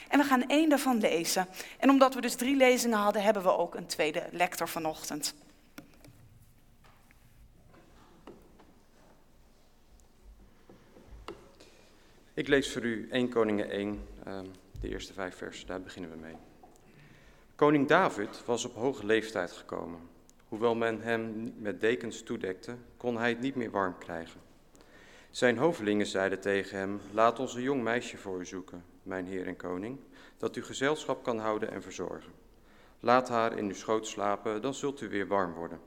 En 0.09 0.19
we 0.19 0.25
gaan 0.25 0.49
één 0.49 0.69
daarvan 0.69 1.01
lezen. 1.01 1.49
En 1.79 1.91
omdat 1.91 2.15
we 2.15 2.21
dus 2.21 2.35
drie 2.35 2.57
lezingen 2.57 2.99
hadden, 2.99 3.23
hebben 3.23 3.43
we 3.43 3.57
ook 3.57 3.75
een 3.75 3.87
tweede 3.87 4.29
lector 4.31 4.69
vanochtend. 4.69 5.35
Ik 12.39 12.49
lees 12.49 12.73
voor 12.73 12.83
u 12.83 13.09
1 13.11 13.29
Koningen 13.29 13.71
1, 13.71 14.01
ehm, 14.25 14.45
de 14.81 14.89
eerste 14.89 15.13
vijf 15.13 15.37
versen, 15.37 15.67
daar 15.67 15.81
beginnen 15.81 16.11
we 16.11 16.17
mee. 16.17 16.37
Koning 17.55 17.89
David 17.89 18.45
was 18.45 18.65
op 18.65 18.75
hoge 18.75 19.07
leeftijd 19.07 19.53
gekomen. 19.53 20.01
Hoewel 20.49 20.75
men 20.75 21.01
hem 21.01 21.53
met 21.57 21.81
dekens 21.81 22.23
toedekte, 22.23 22.75
kon 22.97 23.17
hij 23.17 23.29
het 23.29 23.41
niet 23.41 23.55
meer 23.55 23.71
warm 23.71 23.99
krijgen. 23.99 24.41
Zijn 25.31 25.57
hovelingen 25.57 26.07
zeiden 26.07 26.41
tegen 26.41 26.79
hem, 26.79 27.01
laat 27.13 27.39
ons 27.39 27.55
een 27.55 27.63
jong 27.63 27.83
meisje 27.83 28.17
voor 28.17 28.41
u 28.41 28.47
zoeken, 28.47 28.85
mijn 29.03 29.27
heer 29.27 29.47
en 29.47 29.57
koning, 29.57 29.99
dat 30.37 30.57
u 30.57 30.63
gezelschap 30.63 31.23
kan 31.23 31.39
houden 31.39 31.71
en 31.71 31.83
verzorgen. 31.83 32.33
Laat 33.01 33.29
haar 33.29 33.59
in 33.59 33.67
uw 33.67 33.75
schoot 33.75 34.07
slapen, 34.07 34.63
dan 34.63 34.75
zult 34.75 35.01
u 35.01 35.09
weer 35.09 35.27
warm 35.27 35.53
worden. 35.53 35.81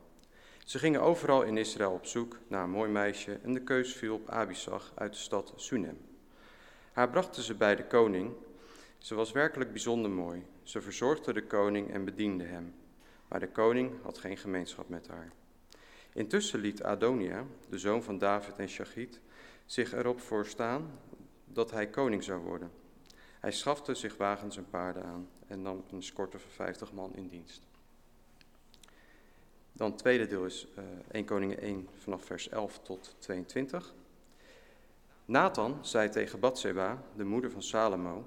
Ze 0.66 0.80
gingen 0.80 1.02
overal 1.02 1.42
in 1.42 1.58
Israël 1.58 1.92
op 1.92 2.06
zoek 2.06 2.38
naar 2.48 2.64
een 2.64 2.70
mooi 2.70 2.90
meisje 2.90 3.40
en 3.44 3.54
de 3.54 3.64
keus 3.64 3.94
viel 3.94 4.14
op 4.14 4.30
Abisag 4.30 4.92
uit 4.96 5.14
de 5.14 5.20
stad 5.20 5.54
Sunem. 5.56 6.11
Haar 7.02 7.10
brachten 7.10 7.44
ze 7.44 7.56
bij 7.56 7.76
de 7.76 7.86
koning. 7.86 8.34
Ze 8.98 9.16
was 9.16 9.32
werkelijk 9.32 9.72
bijzonder 9.72 10.12
mooi. 10.12 10.46
Ze 10.64 10.82
verzorgde 10.82 11.34
de 11.34 11.44
koning 11.44 11.92
en 11.94 12.06
bediende 12.06 12.44
hem. 12.44 12.74
Maar 13.28 13.40
de 13.40 13.50
koning 13.50 14.02
had 14.02 14.18
geen 14.18 14.38
gemeenschap 14.38 14.90
met 14.90 15.08
haar. 15.08 15.32
Intussen 16.14 16.60
liet 16.60 16.84
Adonia, 16.84 17.46
de 17.70 17.78
zoon 17.78 18.04
van 18.04 18.18
David 18.18 18.58
en 18.58 18.70
Shachit, 18.70 19.20
zich 19.66 19.94
erop 19.94 20.20
voorstaan 20.20 21.00
dat 21.46 21.72
hij 21.72 21.90
koning 21.90 22.24
zou 22.24 22.42
worden. 22.42 22.72
Hij 23.40 23.52
schafte 23.52 23.96
zich 23.96 24.18
wagens 24.18 24.58
en 24.58 24.70
paarden 24.70 25.04
aan 25.04 25.30
en 25.48 25.62
nam 25.62 25.84
een 25.92 25.98
escorte 25.98 26.40
van 26.40 26.52
50 26.52 26.92
man 26.92 27.16
in 27.16 27.28
dienst. 27.28 27.68
Dan 29.72 29.90
het 29.90 30.00
tweede 30.00 30.28
deel 30.28 30.46
is 30.46 30.68
uh, 30.78 30.84
eh, 30.84 31.00
1 31.12 31.26
Koningen 31.26 31.60
1 31.60 31.88
vanaf 32.00 32.26
vers 32.26 32.50
11 32.50 32.80
tot 32.80 33.16
22. 33.20 33.94
Nathan 35.32 35.78
zei 35.82 36.10
tegen 36.10 36.40
Bathseba, 36.40 37.04
de 37.16 37.24
moeder 37.24 37.52
van 37.52 37.64
Salomo, 37.64 38.26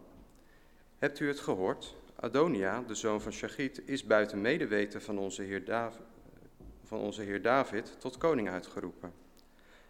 Hebt 0.99 1.21
u 1.21 1.29
het 1.29 1.41
gehoord? 1.41 1.97
Adonia, 2.17 2.83
de 2.87 2.95
zoon 2.95 3.21
van 3.21 3.33
Shachit, 3.33 3.89
is 3.89 4.05
buiten 4.05 4.41
medeweten 4.41 5.03
van 5.03 5.19
onze 5.19 5.43
heer 5.43 5.65
David, 5.65 6.01
van 6.85 6.99
onze 6.99 7.23
heer 7.23 7.43
David 7.43 7.97
tot 8.01 8.19
koning 8.19 8.49
uitgeroepen. 8.49 9.13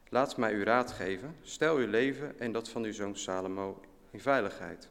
Laat 0.08 0.36
mij 0.36 0.52
u 0.52 0.64
raad 0.64 0.92
geven, 0.92 1.36
stel 1.42 1.76
uw 1.76 1.88
leven 1.88 2.40
en 2.40 2.52
dat 2.52 2.68
van 2.68 2.84
uw 2.84 2.92
zoon 2.92 3.16
Salomo 3.16 3.80
in 4.10 4.20
veiligheid. 4.20 4.88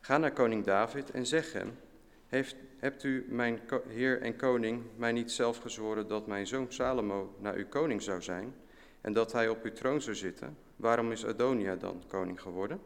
Ga 0.00 0.18
naar 0.18 0.32
koning 0.32 0.64
David 0.64 1.10
en 1.10 1.26
zeg 1.26 1.52
hem, 1.52 1.78
heeft, 2.26 2.56
hebt 2.78 3.04
u, 3.04 3.26
mijn 3.28 3.60
heer 3.88 4.20
en 4.20 4.36
koning, 4.36 4.82
mij 4.96 5.12
niet 5.12 5.32
zelf 5.32 5.58
gezworen 5.58 6.08
dat 6.08 6.26
mijn 6.26 6.46
zoon 6.46 6.66
Salomo 6.72 7.34
naar 7.38 7.54
uw 7.54 7.68
koning 7.68 8.02
zou 8.02 8.22
zijn 8.22 8.54
en 9.00 9.12
dat 9.12 9.32
hij 9.32 9.48
op 9.48 9.64
uw 9.64 9.72
troon 9.72 10.00
zou 10.00 10.16
zitten? 10.16 10.56
Waarom 10.76 11.12
is 11.12 11.26
Adonia 11.26 11.76
dan 11.76 12.02
koning 12.06 12.40
geworden? 12.40 12.80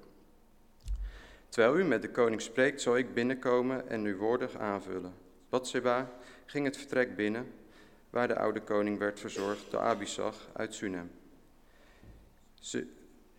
Terwijl 1.49 1.78
u 1.78 1.85
met 1.85 2.02
de 2.02 2.11
koning 2.11 2.40
spreekt, 2.40 2.80
zal 2.80 2.97
ik 2.97 3.14
binnenkomen 3.14 3.88
en 3.88 4.04
uw 4.04 4.16
woorden 4.16 4.61
aanvullen. 4.61 5.14
Batseba 5.49 6.11
ging 6.47 6.64
het 6.64 6.76
vertrek 6.76 7.16
binnen, 7.16 7.47
waar 8.11 8.28
de 8.28 8.38
oude 8.38 8.61
koning 8.61 8.99
werd 8.99 9.21
verzorgd 9.21 9.71
door 9.71 9.80
Abisag 9.80 10.49
uit 10.52 10.75
Sunem. 10.75 11.11
Ze 12.54 12.87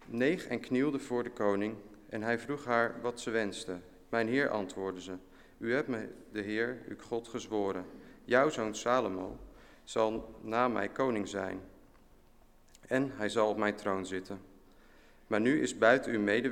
neeg 0.05 0.47
en 0.47 0.59
knielde 0.59 0.99
voor 0.99 1.23
de 1.23 1.31
koning 1.31 1.75
en 2.09 2.21
hij 2.21 2.39
vroeg 2.39 2.65
haar 2.65 3.01
wat 3.01 3.19
ze 3.19 3.29
wenste. 3.29 3.79
Mijn 4.09 4.27
heer, 4.27 4.49
antwoordde 4.49 5.01
ze, 5.01 5.13
u 5.57 5.73
hebt 5.73 5.87
me 5.87 6.07
de 6.31 6.41
Heer, 6.41 6.81
uw 6.87 6.95
God, 6.99 7.27
gezworen. 7.27 7.85
Jouw 8.25 8.49
zoon 8.49 8.75
Salomo 8.75 9.37
zal 9.83 10.39
na 10.41 10.67
mij 10.67 10.89
koning 10.89 11.27
zijn 11.27 11.61
en 12.87 13.11
hij 13.15 13.29
zal 13.29 13.49
op 13.49 13.57
mijn 13.57 13.75
troon 13.75 14.05
zitten. 14.05 14.39
Maar 15.27 15.41
nu 15.41 15.61
is 15.61 15.77
buiten 15.77 16.11
uw 16.11 16.43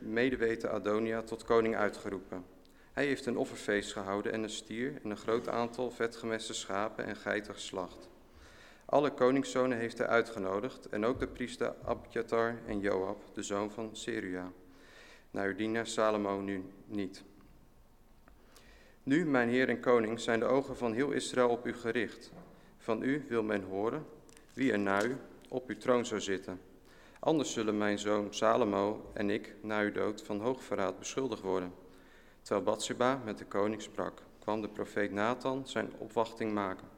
medeweten 0.00 0.70
Adonia 0.70 1.22
tot 1.22 1.44
koning 1.44 1.76
uitgeroepen. 1.76 2.44
Hij 2.92 3.06
heeft 3.06 3.26
een 3.26 3.36
offerfeest 3.36 3.92
gehouden 3.92 4.32
en 4.32 4.42
een 4.42 4.50
stier 4.50 4.92
en 5.02 5.10
een 5.10 5.16
groot 5.16 5.48
aantal 5.48 5.90
vetgemeste 5.90 6.54
schapen 6.54 7.04
en 7.04 7.16
geiten 7.16 7.54
geslacht. 7.54 8.08
Alle 8.84 9.10
koningszonen 9.10 9.78
heeft 9.78 9.98
hij 9.98 10.06
uitgenodigd 10.06 10.88
en 10.88 11.04
ook 11.04 11.18
de 11.18 11.26
priester 11.26 11.74
Abjatar 11.84 12.54
en 12.66 12.80
Joab, 12.80 13.22
de 13.34 13.42
zoon 13.42 13.70
van 13.70 13.90
Serua. 13.92 14.52
Naar 15.30 15.46
uw 15.46 15.54
dienaar 15.54 15.86
Salomo 15.86 16.40
nu 16.40 16.64
niet. 16.86 17.22
Nu, 19.02 19.26
mijn 19.26 19.48
heer 19.48 19.68
en 19.68 19.80
koning, 19.80 20.20
zijn 20.20 20.40
de 20.40 20.46
ogen 20.46 20.76
van 20.76 20.92
heel 20.92 21.10
Israël 21.10 21.48
op 21.48 21.66
u 21.66 21.74
gericht. 21.74 22.32
Van 22.78 23.02
u 23.02 23.24
wil 23.28 23.42
men 23.42 23.62
horen 23.62 24.06
wie 24.52 24.72
er 24.72 24.78
na 24.78 25.04
u 25.04 25.16
op 25.48 25.68
uw 25.68 25.76
troon 25.76 26.06
zou 26.06 26.20
zitten. 26.20 26.60
Anders 27.20 27.52
zullen 27.52 27.78
mijn 27.78 27.98
zoon 27.98 28.34
Salomo 28.34 29.10
en 29.12 29.30
ik 29.30 29.54
na 29.62 29.80
uw 29.80 29.92
dood 29.92 30.22
van 30.22 30.40
hoogverraad 30.40 30.98
beschuldigd 30.98 31.42
worden. 31.42 31.72
Terwijl 32.42 32.64
Bathsheba 32.64 33.20
met 33.24 33.38
de 33.38 33.44
koning 33.44 33.82
sprak, 33.82 34.22
kwam 34.38 34.60
de 34.60 34.68
profeet 34.68 35.12
Nathan 35.12 35.66
zijn 35.66 35.92
opwachting 35.98 36.52
maken. 36.52 36.88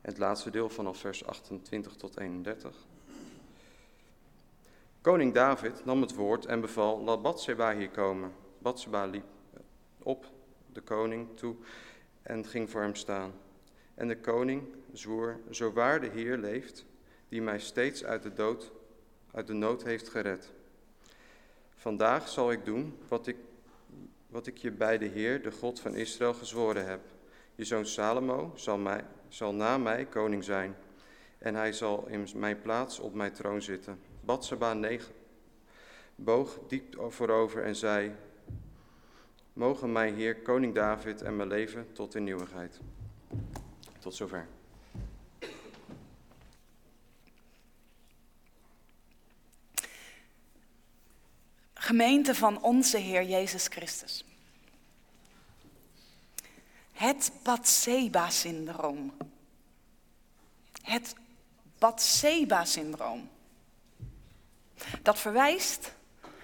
Het 0.00 0.18
laatste 0.18 0.50
deel 0.50 0.68
vanaf 0.68 0.98
vers 0.98 1.26
28 1.26 1.96
tot 1.96 2.18
31. 2.18 2.76
Koning 5.00 5.34
David 5.34 5.84
nam 5.84 6.00
het 6.00 6.14
woord 6.14 6.46
en 6.46 6.60
beval, 6.60 7.00
laat 7.00 7.22
Bathsheba 7.22 7.74
hier 7.74 7.90
komen. 7.90 8.32
Bathsheba 8.58 9.04
liep 9.04 9.24
op 10.02 10.26
de 10.72 10.80
koning 10.80 11.36
toe 11.36 11.56
en 12.22 12.46
ging 12.46 12.70
voor 12.70 12.80
hem 12.80 12.94
staan. 12.94 13.32
En 13.94 14.08
de 14.08 14.16
koning 14.16 14.62
zwoer, 14.92 15.40
zo 15.50 15.72
waar 15.72 16.00
de 16.00 16.08
Heer 16.08 16.36
leeft, 16.36 16.84
die 17.28 17.42
mij 17.42 17.58
steeds 17.58 18.04
uit 18.04 18.22
de, 18.22 18.32
dood, 18.32 18.72
uit 19.30 19.46
de 19.46 19.52
nood 19.52 19.84
heeft 19.84 20.08
gered. 20.08 20.52
Vandaag 21.74 22.28
zal 22.28 22.52
ik 22.52 22.64
doen 22.64 22.98
wat 23.08 23.26
ik, 23.26 23.36
wat 24.26 24.46
ik 24.46 24.56
je 24.56 24.70
bij 24.70 24.98
de 24.98 25.06
Heer, 25.06 25.42
de 25.42 25.52
God 25.52 25.80
van 25.80 25.94
Israël, 25.94 26.34
gezworen 26.34 26.86
heb. 26.86 27.00
Je 27.54 27.64
zoon 27.64 27.86
Salomo 27.86 28.52
zal, 28.54 28.78
mij, 28.78 29.04
zal 29.28 29.54
na 29.54 29.78
mij 29.78 30.04
koning 30.04 30.44
zijn, 30.44 30.76
en 31.38 31.54
hij 31.54 31.72
zal 31.72 32.06
in 32.08 32.28
mijn 32.34 32.60
plaats 32.60 32.98
op 32.98 33.14
mijn 33.14 33.32
troon 33.32 33.62
zitten. 33.62 33.98
Batseba 34.20 34.74
9 34.74 35.14
boog 36.14 36.58
diep 36.68 37.04
voorover 37.08 37.62
en 37.62 37.76
zei, 37.76 38.12
Mogen 39.52 39.92
mijn 39.92 40.14
Heer, 40.14 40.36
koning 40.36 40.74
David 40.74 41.22
en 41.22 41.36
mijn 41.36 41.48
leven 41.48 41.86
tot 41.92 42.14
in 42.14 42.24
nieuwigheid. 42.24 42.80
Tot 44.04 44.14
zover. 44.14 44.48
Gemeente 51.74 52.34
van 52.34 52.62
onze 52.62 52.98
Heer 52.98 53.24
Jezus 53.24 53.66
Christus. 53.66 54.24
Het 56.92 57.32
Batseba-syndroom. 57.42 59.16
Het 60.82 61.14
Batseba-syndroom. 61.78 63.30
Dat 65.02 65.18
verwijst 65.18 65.92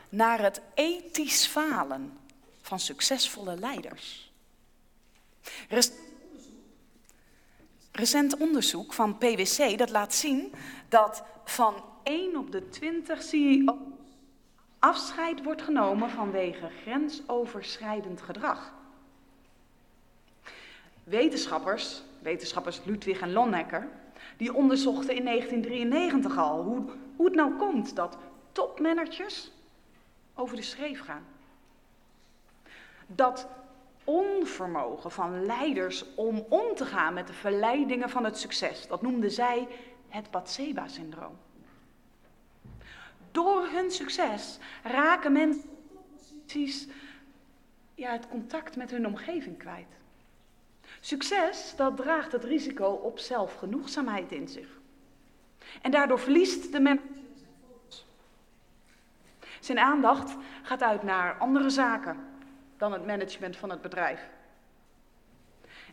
naar 0.09 0.41
het 0.41 0.61
ethisch 0.75 1.47
falen 1.47 2.19
van 2.61 2.81
succesvolle 2.81 3.57
leiders. 3.57 4.33
Recent 7.93 8.37
onderzoek 8.37 8.93
van 8.93 9.19
PwC 9.19 9.79
dat 9.79 9.91
laat 9.91 10.15
zien 10.15 10.53
dat 10.89 11.23
van 11.45 11.75
1 12.03 12.37
op 12.37 12.53
de 12.53 12.69
20 12.69 13.23
CEO 13.23 13.77
afscheid 14.79 15.43
wordt 15.43 15.63
genomen 15.63 16.11
vanwege 16.11 16.69
grensoverschrijdend 16.83 18.23
gedrag. 18.23 18.73
Wetenschappers, 21.05 22.03
wetenschappers 22.23 22.81
Ludwig 22.85 23.21
en 23.21 23.33
Lonnecker, 23.33 23.89
Die 24.37 24.55
onderzochten 24.55 25.15
in 25.15 25.25
1993 25.25 26.39
al 26.39 26.63
hoe, 26.63 26.83
hoe 27.17 27.27
het 27.27 27.35
nou 27.35 27.57
komt 27.57 27.97
dat 27.97 28.17
topmanagers 28.53 29.51
over 30.35 30.57
de 30.57 30.63
schreef 30.63 31.01
gaan. 31.01 31.25
Dat 33.07 33.47
onvermogen 34.11 35.11
van 35.11 35.47
leiders 35.47 36.05
om 36.15 36.45
om 36.49 36.75
te 36.75 36.85
gaan 36.85 37.15
met 37.15 37.27
de 37.27 37.33
verleidingen 37.33 38.11
van 38.11 38.25
het 38.25 38.39
succes, 38.39 38.87
dat 38.87 39.03
noemden 39.03 39.31
zij 39.31 39.69
het 40.09 40.31
Batseba-syndroom. 40.31 41.39
Door 43.31 43.69
hun 43.69 43.91
succes 43.91 44.59
raken 44.83 45.33
mensen 45.33 45.69
ja, 47.95 48.13
het 48.13 48.29
contact 48.29 48.77
met 48.77 48.91
hun 48.91 49.07
omgeving 49.07 49.59
kwijt. 49.59 49.97
Succes, 51.01 51.73
dat 51.77 51.97
draagt 51.97 52.33
het 52.33 52.45
risico 52.45 52.87
op 52.87 53.19
zelfgenoegzaamheid 53.19 54.33
in 54.33 54.49
zich. 54.49 54.69
En 55.83 55.91
daardoor 55.91 56.19
verliest 56.19 56.73
de 56.73 56.81
mens 56.81 57.01
zijn 59.61 59.79
aandacht 59.79 60.37
gaat 60.63 60.83
uit 60.83 61.03
naar 61.03 61.39
andere 61.39 61.71
zaken 61.71 62.30
dan 62.81 62.93
het 62.93 63.07
management 63.07 63.57
van 63.57 63.71
het 63.71 63.83
bedrijf. 63.83 64.29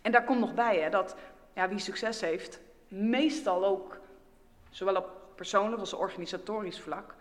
En 0.01 0.12
daar 0.12 0.24
komt 0.24 0.39
nog 0.39 0.53
bij 0.53 0.79
hè, 0.79 0.89
dat 0.89 1.15
ja, 1.53 1.70
wie 1.70 1.79
succes 1.79 2.22
heeft, 2.22 2.60
meestal 2.88 3.65
ook, 3.65 4.00
zowel 4.70 4.96
op 4.96 5.10
persoonlijk 5.36 5.79
als 5.79 5.94
organisatorisch 5.94 6.79
vlak, 6.79 7.15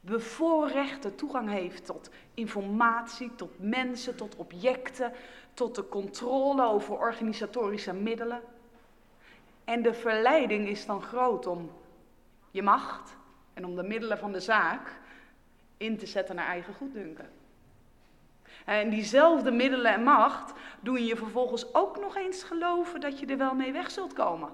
bevoorrechte 0.00 1.14
toegang 1.14 1.50
heeft 1.50 1.86
tot 1.86 2.10
informatie, 2.34 3.34
tot 3.34 3.58
mensen, 3.58 4.16
tot 4.16 4.36
objecten, 4.36 5.12
tot 5.54 5.74
de 5.74 5.88
controle 5.88 6.64
over 6.66 6.98
organisatorische 6.98 7.92
middelen. 7.92 8.42
En 9.64 9.82
de 9.82 9.94
verleiding 9.94 10.68
is 10.68 10.86
dan 10.86 11.02
groot 11.02 11.46
om 11.46 11.70
je 12.50 12.62
macht 12.62 13.16
en 13.54 13.64
om 13.66 13.76
de 13.76 13.82
middelen 13.82 14.18
van 14.18 14.32
de 14.32 14.40
zaak 14.40 15.00
in 15.76 15.98
te 15.98 16.06
zetten 16.06 16.34
naar 16.34 16.46
eigen 16.46 16.74
goeddunken. 16.74 17.41
En 18.64 18.90
diezelfde 18.90 19.50
middelen 19.50 19.92
en 19.92 20.02
macht 20.02 20.52
doen 20.80 21.04
je 21.04 21.16
vervolgens 21.16 21.74
ook 21.74 22.00
nog 22.00 22.16
eens 22.16 22.42
geloven 22.42 23.00
dat 23.00 23.18
je 23.18 23.26
er 23.26 23.36
wel 23.36 23.54
mee 23.54 23.72
weg 23.72 23.90
zult 23.90 24.12
komen. 24.12 24.50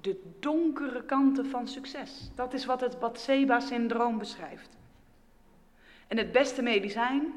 De 0.00 0.22
donkere 0.38 1.04
kanten 1.04 1.46
van 1.46 1.68
succes. 1.68 2.30
Dat 2.34 2.54
is 2.54 2.64
wat 2.64 2.80
het 2.80 2.98
Batseba-syndroom 2.98 4.18
beschrijft. 4.18 4.76
En 6.06 6.16
het 6.16 6.32
beste 6.32 6.62
medicijn, 6.62 7.32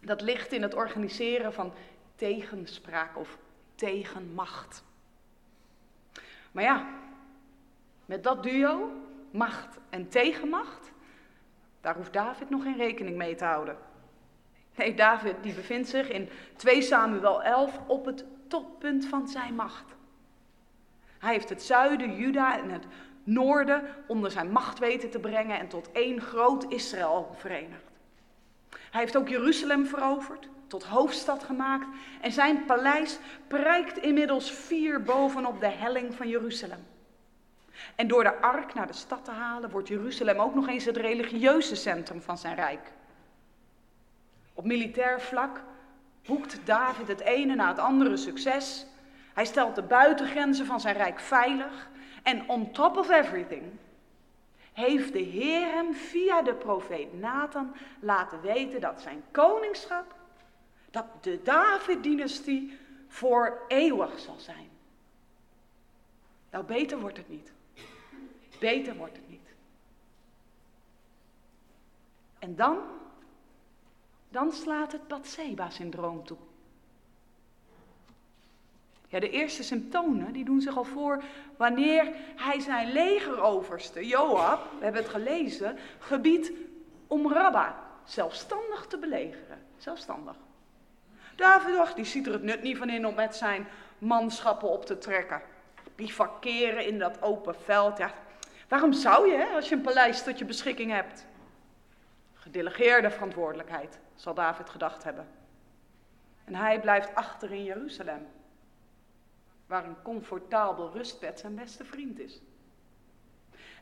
dat 0.00 0.20
ligt 0.20 0.52
in 0.52 0.62
het 0.62 0.74
organiseren 0.74 1.52
van 1.52 1.72
tegenspraak 2.16 3.16
of 3.16 3.38
tegenmacht. 3.74 4.84
Maar 6.52 6.64
ja, 6.64 6.86
met 8.06 8.22
dat 8.22 8.42
duo, 8.42 8.90
macht 9.30 9.78
en 9.90 10.08
tegenmacht, 10.08 10.92
daar 11.82 11.96
hoeft 11.96 12.12
David 12.12 12.50
nog 12.50 12.62
geen 12.62 12.76
rekening 12.76 13.16
mee 13.16 13.34
te 13.34 13.44
houden. 13.44 13.76
Nee, 14.76 14.94
David 14.94 15.34
die 15.42 15.54
bevindt 15.54 15.88
zich 15.88 16.08
in 16.08 16.28
2 16.56 16.82
Samuel 16.82 17.42
11 17.42 17.78
op 17.86 18.04
het 18.04 18.24
toppunt 18.48 19.06
van 19.06 19.28
zijn 19.28 19.54
macht. 19.54 19.84
Hij 21.18 21.32
heeft 21.32 21.48
het 21.48 21.62
zuiden, 21.62 22.16
Juda 22.16 22.58
en 22.58 22.70
het 22.70 22.86
noorden 23.24 23.82
onder 24.06 24.30
zijn 24.30 24.50
macht 24.50 24.78
weten 24.78 25.10
te 25.10 25.18
brengen 25.18 25.58
en 25.58 25.68
tot 25.68 25.92
één 25.92 26.20
groot 26.20 26.72
Israël 26.72 27.34
verenigd. 27.36 27.90
Hij 28.90 29.00
heeft 29.00 29.16
ook 29.16 29.28
Jeruzalem 29.28 29.86
veroverd, 29.86 30.48
tot 30.66 30.84
hoofdstad 30.84 31.44
gemaakt 31.44 31.86
en 32.20 32.32
zijn 32.32 32.64
paleis 32.64 33.18
prijkt 33.46 33.98
inmiddels 33.98 34.52
vier 34.52 35.02
bovenop 35.02 35.60
de 35.60 35.68
helling 35.68 36.14
van 36.14 36.28
Jeruzalem. 36.28 36.91
En 37.94 38.08
door 38.08 38.22
de 38.22 38.40
ark 38.40 38.74
naar 38.74 38.86
de 38.86 38.92
stad 38.92 39.24
te 39.24 39.30
halen 39.30 39.70
wordt 39.70 39.88
Jeruzalem 39.88 40.38
ook 40.38 40.54
nog 40.54 40.68
eens 40.68 40.84
het 40.84 40.96
religieuze 40.96 41.74
centrum 41.74 42.22
van 42.22 42.38
zijn 42.38 42.54
rijk. 42.54 42.92
Op 44.54 44.64
militair 44.64 45.20
vlak 45.20 45.60
boekt 46.26 46.66
David 46.66 47.08
het 47.08 47.20
ene 47.20 47.54
na 47.54 47.68
het 47.68 47.78
andere 47.78 48.16
succes. 48.16 48.86
Hij 49.34 49.44
stelt 49.44 49.74
de 49.74 49.82
buitengrenzen 49.82 50.66
van 50.66 50.80
zijn 50.80 50.96
rijk 50.96 51.20
veilig. 51.20 51.90
En 52.22 52.48
on 52.48 52.72
top 52.72 52.96
of 52.96 53.10
everything 53.10 53.62
heeft 54.72 55.12
de 55.12 55.18
Heer 55.18 55.72
hem 55.72 55.94
via 55.94 56.42
de 56.42 56.54
profeet 56.54 57.20
Nathan 57.20 57.74
laten 58.00 58.40
weten 58.40 58.80
dat 58.80 59.00
zijn 59.00 59.22
koningschap, 59.30 60.14
dat 60.90 61.06
de 61.20 61.40
David-dynastie 61.42 62.78
voor 63.08 63.62
eeuwig 63.68 64.18
zal 64.18 64.38
zijn. 64.38 64.70
Nou, 66.50 66.64
beter 66.64 67.00
wordt 67.00 67.16
het 67.16 67.28
niet. 67.28 67.52
Beter 68.62 68.96
wordt 68.96 69.16
het 69.16 69.28
niet. 69.28 69.48
En 72.38 72.56
dan, 72.56 72.78
dan 74.28 74.52
slaat 74.52 74.92
het 74.92 75.08
Batseba-syndroom 75.08 76.24
toe. 76.24 76.36
Ja, 79.08 79.20
de 79.20 79.30
eerste 79.30 79.62
symptomen 79.62 80.32
die 80.32 80.44
doen 80.44 80.60
zich 80.60 80.76
al 80.76 80.84
voor 80.84 81.22
wanneer 81.56 82.14
hij 82.36 82.60
zijn 82.60 82.92
legeroverste, 82.92 84.06
Joab, 84.06 84.70
we 84.78 84.84
hebben 84.84 85.02
het 85.02 85.10
gelezen, 85.10 85.78
gebied 85.98 86.52
om 87.06 87.32
Rabba 87.32 87.84
zelfstandig 88.04 88.86
te 88.86 88.98
belegeren. 88.98 89.66
Zelfstandig. 89.76 90.36
David 91.36 91.74
dacht, 91.74 91.96
die 91.96 92.04
ziet 92.04 92.26
er 92.26 92.32
het 92.32 92.42
nut 92.42 92.62
niet 92.62 92.78
van 92.78 92.88
in 92.88 93.06
om 93.06 93.14
met 93.14 93.36
zijn 93.36 93.66
manschappen 93.98 94.68
op 94.68 94.84
te 94.84 94.98
trekken. 94.98 95.42
Bivakeren 95.94 96.86
in 96.86 96.98
dat 96.98 97.22
open 97.22 97.54
veld, 97.54 97.98
ja, 97.98 98.14
Waarom 98.72 98.92
zou 98.92 99.30
je, 99.30 99.48
als 99.54 99.68
je 99.68 99.74
een 99.74 99.80
paleis 99.80 100.22
tot 100.22 100.38
je 100.38 100.44
beschikking 100.44 100.90
hebt? 100.90 101.26
Gedelegeerde 102.34 103.10
verantwoordelijkheid, 103.10 103.98
zal 104.14 104.34
David 104.34 104.70
gedacht 104.70 105.04
hebben. 105.04 105.28
En 106.44 106.54
hij 106.54 106.80
blijft 106.80 107.14
achter 107.14 107.52
in 107.52 107.64
Jeruzalem, 107.64 108.26
waar 109.66 109.84
een 109.84 110.02
comfortabel 110.02 110.90
rustbed 110.92 111.40
zijn 111.40 111.54
beste 111.54 111.84
vriend 111.84 112.18
is. 112.18 112.40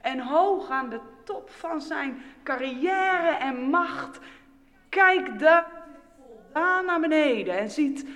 En 0.01 0.21
hoog 0.21 0.71
aan 0.71 0.89
de 0.91 1.01
top 1.25 1.51
van 1.51 1.81
zijn 1.81 2.23
carrière 2.43 3.37
en 3.37 3.57
macht 3.57 4.19
kijkt 4.89 5.39
David 5.39 5.73
voldaan 6.17 6.85
naar 6.85 7.01
beneden 7.01 7.59
en 7.59 7.71
ziet 7.71 8.07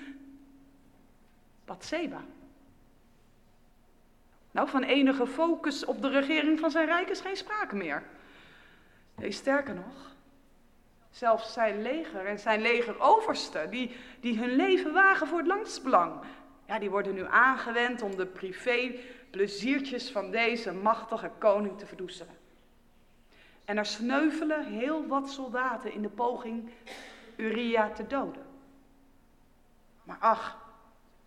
Bathseba. 1.64 2.24
Nou, 4.54 4.68
van 4.68 4.82
enige 4.82 5.26
focus 5.26 5.84
op 5.84 6.02
de 6.02 6.08
regering 6.08 6.58
van 6.58 6.70
zijn 6.70 6.86
rijk 6.86 7.08
is 7.08 7.20
geen 7.20 7.36
sprake 7.36 7.76
meer. 7.76 8.02
Nee, 9.14 9.30
sterker 9.30 9.74
nog, 9.74 10.14
zelfs 11.10 11.52
zijn 11.52 11.82
leger 11.82 12.26
en 12.26 12.38
zijn 12.38 12.60
legeroversten, 12.60 13.70
die, 13.70 13.96
die 14.20 14.38
hun 14.38 14.56
leven 14.56 14.92
wagen 14.92 15.26
voor 15.26 15.38
het 15.38 15.46
landsbelang, 15.46 16.20
ja, 16.66 16.78
die 16.78 16.90
worden 16.90 17.14
nu 17.14 17.26
aangewend 17.26 18.02
om 18.02 18.16
de 18.16 18.26
privé 18.26 18.94
pleziertjes 19.30 20.10
van 20.10 20.30
deze 20.30 20.72
machtige 20.72 21.30
koning 21.38 21.78
te 21.78 21.86
verdoezelen. 21.86 22.36
En 23.64 23.78
er 23.78 23.86
sneuvelen 23.86 24.66
heel 24.66 25.06
wat 25.06 25.30
soldaten 25.30 25.92
in 25.92 26.02
de 26.02 26.08
poging 26.08 26.70
Uria 27.36 27.90
te 27.90 28.06
doden. 28.06 28.46
Maar 30.04 30.18
ach, 30.20 30.63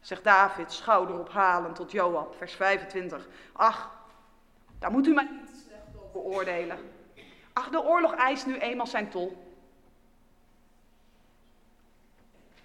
zegt 0.07 0.23
David, 0.23 0.71
schouderophalend 0.71 1.75
tot 1.75 1.91
Joab, 1.91 2.35
vers 2.35 2.53
25. 2.53 3.27
Ach, 3.51 3.91
daar 4.79 4.91
moet 4.91 5.07
u 5.07 5.13
mij 5.13 5.29
niet 5.31 5.65
slecht 5.67 6.13
over. 6.13 6.77
Ach, 7.53 7.69
de 7.69 7.83
oorlog 7.83 8.15
eist 8.15 8.45
nu 8.45 8.57
eenmaal 8.57 8.87
zijn 8.87 9.09
tol. 9.09 9.55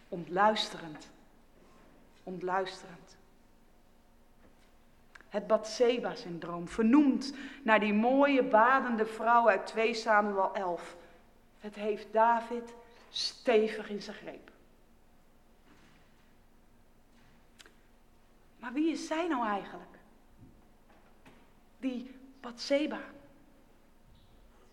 Ontluisterend. 0.09 1.11
Ontluisterend. 2.23 3.17
Het 5.29 5.47
Batseba-syndroom, 5.47 6.69
vernoemd 6.69 7.35
naar 7.63 7.81
die 7.81 7.95
mooie 7.95 8.43
badende 8.43 9.07
vrouw 9.07 9.49
uit 9.49 9.67
2 9.67 9.95
Samuel 9.95 10.55
11. 10.55 10.97
Het 11.59 11.75
heeft 11.75 12.13
David 12.13 12.75
stevig 13.11 13.89
in 13.89 14.03
zijn 14.03 14.17
greep. 14.17 14.52
Maar 18.63 18.73
wie 18.73 18.93
is 18.93 19.07
zij 19.07 19.29
nou 19.29 19.47
eigenlijk? 19.47 19.99
Die 21.79 22.15
Batseba. 22.41 23.01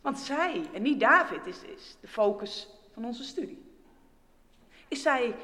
Want 0.01 0.19
zij, 0.19 0.69
en 0.73 0.81
niet 0.81 0.99
David, 0.99 1.45
is, 1.45 1.63
is 1.63 1.97
de 2.01 2.07
focus 2.07 2.67
van 2.93 3.05
onze 3.05 3.23
studie. 3.23 3.65
Is 4.87 5.01
zij, 5.01 5.35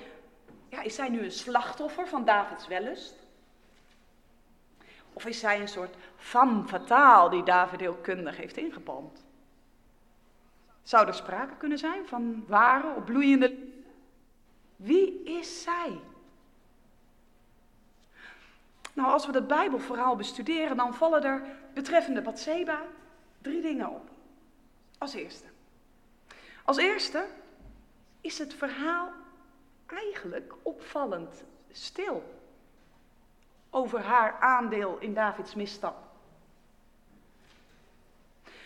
ja, 0.69 0.81
is 0.81 0.95
zij 0.95 1.09
nu 1.09 1.23
een 1.23 1.31
slachtoffer 1.31 2.07
van 2.07 2.25
Davids 2.25 2.67
wellust? 2.67 3.15
Of 5.13 5.25
is 5.25 5.39
zij 5.39 5.61
een 5.61 5.67
soort 5.67 5.95
femme 6.17 6.67
fatale 6.67 7.29
die 7.29 7.43
David 7.43 7.79
heel 7.79 7.97
kundig 7.97 8.37
heeft 8.37 8.57
ingepalmd? 8.57 9.25
Zou 10.83 11.07
er 11.07 11.13
sprake 11.13 11.55
kunnen 11.57 11.77
zijn 11.77 12.07
van 12.07 12.45
ware, 12.47 12.95
opbloeiende 12.95 13.57
Wie 14.75 15.23
is 15.23 15.63
zij? 15.63 15.99
Nou, 18.95 19.11
als 19.11 19.25
we 19.25 19.31
het 19.31 19.47
Bijbelverhaal 19.47 20.15
bestuderen, 20.15 20.77
dan 20.77 20.93
vallen 20.93 21.23
er 21.23 21.41
betreffende 21.73 22.21
Bathseba 22.21 22.81
drie 23.41 23.61
dingen 23.61 23.89
op. 23.89 24.09
Als 24.97 25.13
eerste. 25.13 25.47
Als 26.63 26.77
eerste 26.77 27.25
is 28.21 28.37
het 28.37 28.53
verhaal 28.53 29.11
eigenlijk 29.85 30.53
opvallend 30.61 31.43
stil 31.71 32.43
over 33.69 34.01
haar 34.01 34.39
aandeel 34.39 34.97
in 34.99 35.13
Davids 35.13 35.55
misstap. 35.55 36.03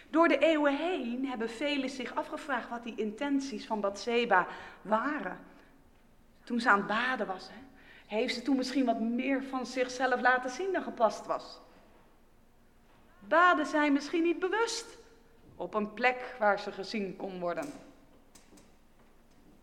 Door 0.10 0.28
de 0.28 0.38
eeuwen 0.38 0.78
heen 0.78 1.28
hebben 1.28 1.50
velen 1.50 1.90
zich 1.90 2.16
afgevraagd 2.16 2.70
wat 2.70 2.84
die 2.84 2.96
intenties 2.96 3.66
van 3.66 3.82
Bathseba 3.82 4.48
waren. 4.82 5.40
Toen 6.44 6.60
ze 6.60 6.70
aan 6.70 6.78
het 6.78 6.88
baden 6.88 7.28
was, 7.28 7.48
hè, 7.48 7.69
heeft 8.10 8.34
ze 8.36 8.42
toen 8.42 8.56
misschien 8.56 8.86
wat 8.86 9.00
meer 9.00 9.44
van 9.44 9.66
zichzelf 9.66 10.22
laten 10.22 10.50
zien 10.50 10.74
dan 10.74 10.84
gepast 10.84 11.26
was. 11.26 11.60
Baden 13.20 13.66
zij 13.66 13.92
misschien 13.92 14.24
niet 14.24 14.40
bewust 14.40 14.98
op 15.56 15.74
een 15.74 15.94
plek 15.94 16.36
waar 16.40 16.60
ze 16.60 16.72
gezien 16.72 17.16
kon 17.16 17.40
worden. 17.40 17.66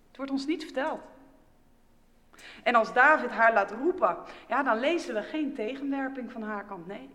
Het 0.07 0.17
wordt 0.17 0.31
ons 0.31 0.47
niet 0.47 0.65
verteld. 0.65 1.01
En 2.63 2.75
als 2.75 2.93
David 2.93 3.31
haar 3.31 3.53
laat 3.53 3.71
roepen, 3.71 4.17
ja, 4.49 4.63
dan 4.63 4.79
lezen 4.79 5.15
we 5.15 5.23
geen 5.23 5.55
tegenwerping 5.55 6.33
van 6.33 6.43
haar 6.43 6.65
kant, 6.65 6.87
nee. 6.87 7.11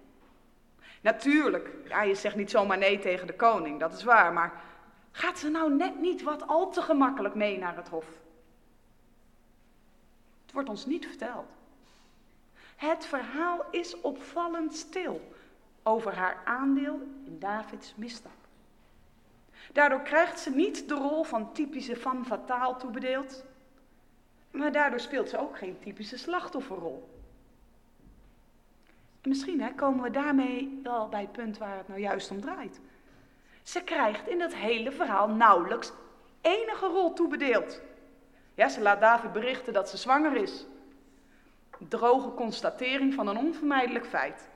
Natuurlijk, 1.01 1.69
ja, 1.87 2.01
je 2.01 2.15
zegt 2.15 2.35
niet 2.35 2.51
zomaar 2.51 2.77
nee 2.77 2.99
tegen 2.99 3.27
de 3.27 3.35
koning, 3.35 3.79
dat 3.79 3.93
is 3.93 4.03
waar, 4.03 4.33
maar 4.33 4.61
gaat 5.11 5.39
ze 5.39 5.49
nou 5.49 5.73
net 5.73 5.99
niet 5.99 6.23
wat 6.23 6.47
al 6.47 6.71
te 6.71 6.81
gemakkelijk 6.81 7.35
mee 7.35 7.57
naar 7.57 7.75
het 7.75 7.89
hof? 7.89 8.05
Het 10.51 10.59
wordt 10.59 10.77
ons 10.77 10.85
niet 10.85 11.05
verteld. 11.05 11.45
Het 12.75 13.05
verhaal 13.05 13.65
is 13.69 14.01
opvallend 14.01 14.75
stil 14.75 15.31
over 15.83 16.15
haar 16.15 16.41
aandeel 16.45 16.99
in 17.25 17.39
Davids 17.39 17.93
misstap. 17.95 18.31
Daardoor 19.73 20.01
krijgt 20.01 20.39
ze 20.39 20.49
niet 20.49 20.87
de 20.87 20.93
rol 20.93 21.23
van 21.23 21.53
typische 21.53 21.95
van 21.95 22.25
fataal 22.25 22.77
toebedeeld, 22.77 23.43
maar 24.51 24.71
daardoor 24.71 24.99
speelt 24.99 25.29
ze 25.29 25.39
ook 25.39 25.57
geen 25.57 25.79
typische 25.79 26.17
slachtofferrol. 26.17 27.09
En 29.21 29.29
misschien 29.29 29.61
hè, 29.61 29.73
komen 29.73 30.03
we 30.03 30.11
daarmee 30.11 30.79
wel 30.83 31.09
bij 31.09 31.21
het 31.21 31.31
punt 31.31 31.57
waar 31.57 31.77
het 31.77 31.87
nou 31.87 31.99
juist 31.99 32.31
om 32.31 32.41
draait. 32.41 32.79
Ze 33.63 33.83
krijgt 33.83 34.27
in 34.27 34.39
dat 34.39 34.53
hele 34.53 34.91
verhaal 34.91 35.27
nauwelijks 35.27 35.91
enige 36.41 36.85
rol 36.85 37.13
toebedeeld. 37.13 37.81
Ze 38.55 38.81
laat 38.81 38.99
David 38.99 39.31
berichten 39.31 39.73
dat 39.73 39.89
ze 39.89 39.97
zwanger 39.97 40.35
is. 40.35 40.65
Droge 41.77 42.33
constatering 42.33 43.13
van 43.13 43.27
een 43.27 43.37
onvermijdelijk 43.37 44.05
feit. 44.05 44.49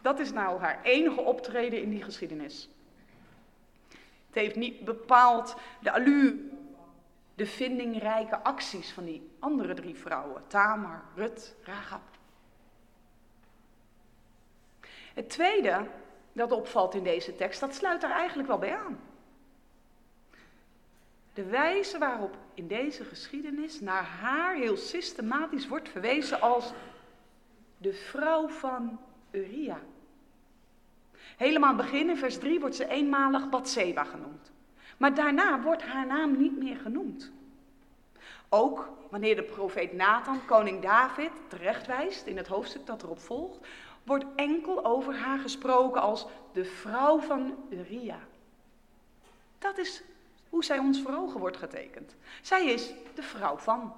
Dat 0.00 0.18
is 0.18 0.32
nou 0.32 0.60
haar 0.60 0.82
enige 0.82 1.20
optreden 1.20 1.82
in 1.82 1.90
die 1.90 2.02
geschiedenis. 2.02 2.68
Het 4.26 4.44
heeft 4.44 4.56
niet 4.56 4.84
bepaald 4.84 5.56
de 5.80 5.92
allure, 5.92 6.38
de 7.34 7.46
vindingrijke 7.46 8.42
acties 8.42 8.92
van 8.92 9.04
die 9.04 9.30
andere 9.38 9.74
drie 9.74 9.96
vrouwen, 9.96 10.42
Tamar, 10.46 11.02
Rut, 11.14 11.54
Rahab. 11.62 12.02
Het 15.14 15.30
tweede 15.30 15.86
dat 16.32 16.52
opvalt 16.52 16.94
in 16.94 17.02
deze 17.02 17.36
tekst, 17.36 17.60
dat 17.60 17.74
sluit 17.74 18.00
daar 18.00 18.10
eigenlijk 18.10 18.48
wel 18.48 18.58
bij 18.58 18.76
aan. 18.76 19.00
De 21.34 21.44
wijze 21.44 21.98
waarop 21.98 22.36
in 22.56 22.68
deze 22.68 23.04
geschiedenis 23.04 23.80
naar 23.80 24.04
haar 24.04 24.54
heel 24.54 24.76
systematisch 24.76 25.68
wordt 25.68 25.88
verwezen 25.88 26.40
als 26.40 26.72
de 27.78 27.92
vrouw 27.92 28.48
van 28.48 29.00
Uria. 29.30 29.80
Helemaal 31.36 31.76
het 31.76 31.76
begin, 31.76 32.08
in 32.08 32.16
vers 32.16 32.38
3, 32.38 32.60
wordt 32.60 32.76
ze 32.76 32.88
eenmalig 32.88 33.48
Bathseba 33.48 34.04
genoemd. 34.04 34.52
Maar 34.96 35.14
daarna 35.14 35.60
wordt 35.60 35.82
haar 35.82 36.06
naam 36.06 36.38
niet 36.38 36.58
meer 36.58 36.76
genoemd. 36.76 37.32
Ook 38.48 38.88
wanneer 39.10 39.36
de 39.36 39.42
profeet 39.42 39.92
Nathan 39.92 40.44
koning 40.44 40.82
David 40.82 41.30
terechtwijst 41.48 42.26
in 42.26 42.36
het 42.36 42.46
hoofdstuk 42.46 42.86
dat 42.86 43.02
erop 43.02 43.20
volgt, 43.20 43.66
wordt 44.02 44.24
enkel 44.36 44.84
over 44.84 45.16
haar 45.16 45.38
gesproken 45.38 46.00
als 46.00 46.26
de 46.52 46.64
vrouw 46.64 47.18
van 47.20 47.54
Uria. 47.70 48.18
Dat 49.58 49.78
is 49.78 50.02
hoe 50.56 50.64
zij 50.64 50.78
ons 50.78 51.00
voor 51.00 51.14
ogen 51.14 51.40
wordt 51.40 51.56
getekend. 51.56 52.14
Zij 52.42 52.66
is 52.66 52.92
de 53.14 53.22
vrouw 53.22 53.56
van. 53.56 53.92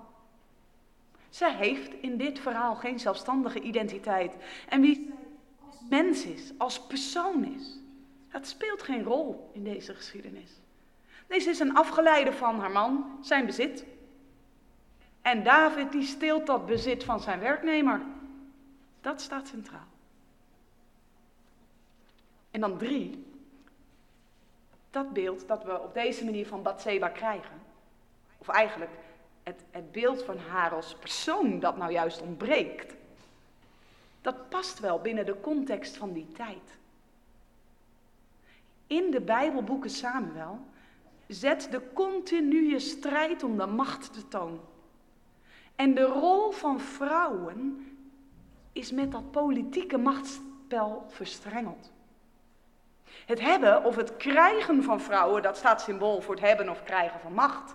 Zij 1.29 1.55
heeft 1.55 1.93
in 2.01 2.17
dit 2.17 2.39
verhaal 2.39 2.75
geen 2.75 2.99
zelfstandige 2.99 3.61
identiteit. 3.61 4.37
En 4.69 4.81
wie 4.81 5.15
als 5.67 5.77
mens 5.91 6.25
is, 6.25 6.53
als 6.57 6.87
persoon 6.87 7.45
is, 7.45 7.79
dat 8.31 8.47
speelt 8.47 8.83
geen 8.83 9.03
rol 9.03 9.51
in 9.53 9.65
deze 9.65 9.95
geschiedenis. 9.95 10.51
Deze 11.27 11.51
is 11.51 11.59
een 11.59 11.77
afgeleide 11.77 12.33
van 12.33 12.61
haar 12.61 12.71
man, 12.71 13.19
zijn 13.21 13.47
bezit. 13.47 13.85
En 15.23 15.43
David 15.43 15.93
die 15.93 16.05
steelt 16.05 16.47
dat 16.47 16.67
bezit 16.67 17.05
van 17.05 17.21
zijn 17.21 17.41
werknemer. 17.41 18.03
Dat 19.01 19.21
staat 19.21 19.49
centraal. 19.49 19.89
En 22.51 22.61
dan 22.61 22.79
drie, 22.79 23.25
dat 24.91 25.13
beeld 25.13 25.49
dat 25.49 25.65
we 25.65 25.81
op 25.81 25.95
deze 25.95 26.25
manier 26.25 26.47
van 26.47 26.63
Bathseba 26.63 27.09
krijgen, 27.09 27.63
of 28.39 28.49
eigenlijk 28.49 28.91
het, 29.43 29.65
het 29.71 29.93
beeld 29.93 30.23
van 30.23 30.39
haar 30.39 30.75
als 30.75 30.95
persoon 30.95 31.61
dat 31.61 31.77
nou 31.77 31.93
juist 31.93 32.23
ontbreekt, 32.23 32.95
dat 34.21 34.49
past 34.49 34.81
wel 34.81 35.01
binnen 35.01 35.27
de 35.27 35.41
context 35.41 35.97
van 35.97 36.13
die 36.13 36.33
tijd. 36.33 36.77
In 38.87 39.11
de 39.11 39.21
Bijbelboeken 39.21 39.91
Samuel 39.91 40.59
zet 41.27 41.69
de 41.71 41.83
continue 41.93 42.79
strijd 42.79 43.43
om 43.43 43.57
de 43.57 43.67
macht 43.67 44.13
te 44.13 44.29
toon. 44.29 44.61
En 45.77 45.95
de 45.95 46.05
rol 46.05 46.51
van 46.51 46.81
vrouwen 46.81 47.87
is 48.73 48.93
met 48.93 49.13
dat 49.13 49.31
politieke 49.31 49.99
machtsspel 49.99 51.05
verstrengeld. 51.09 51.91
Het 53.29 53.41
hebben 53.41 53.85
of 53.85 53.97
het 53.97 54.17
krijgen 54.17 54.83
van 54.83 55.01
vrouwen, 55.01 55.43
dat 55.43 55.57
staat 55.57 55.81
symbool 55.81 56.21
voor 56.21 56.35
het 56.35 56.45
hebben 56.45 56.69
of 56.69 56.83
krijgen 56.83 57.21
van 57.21 57.33
macht. 57.33 57.75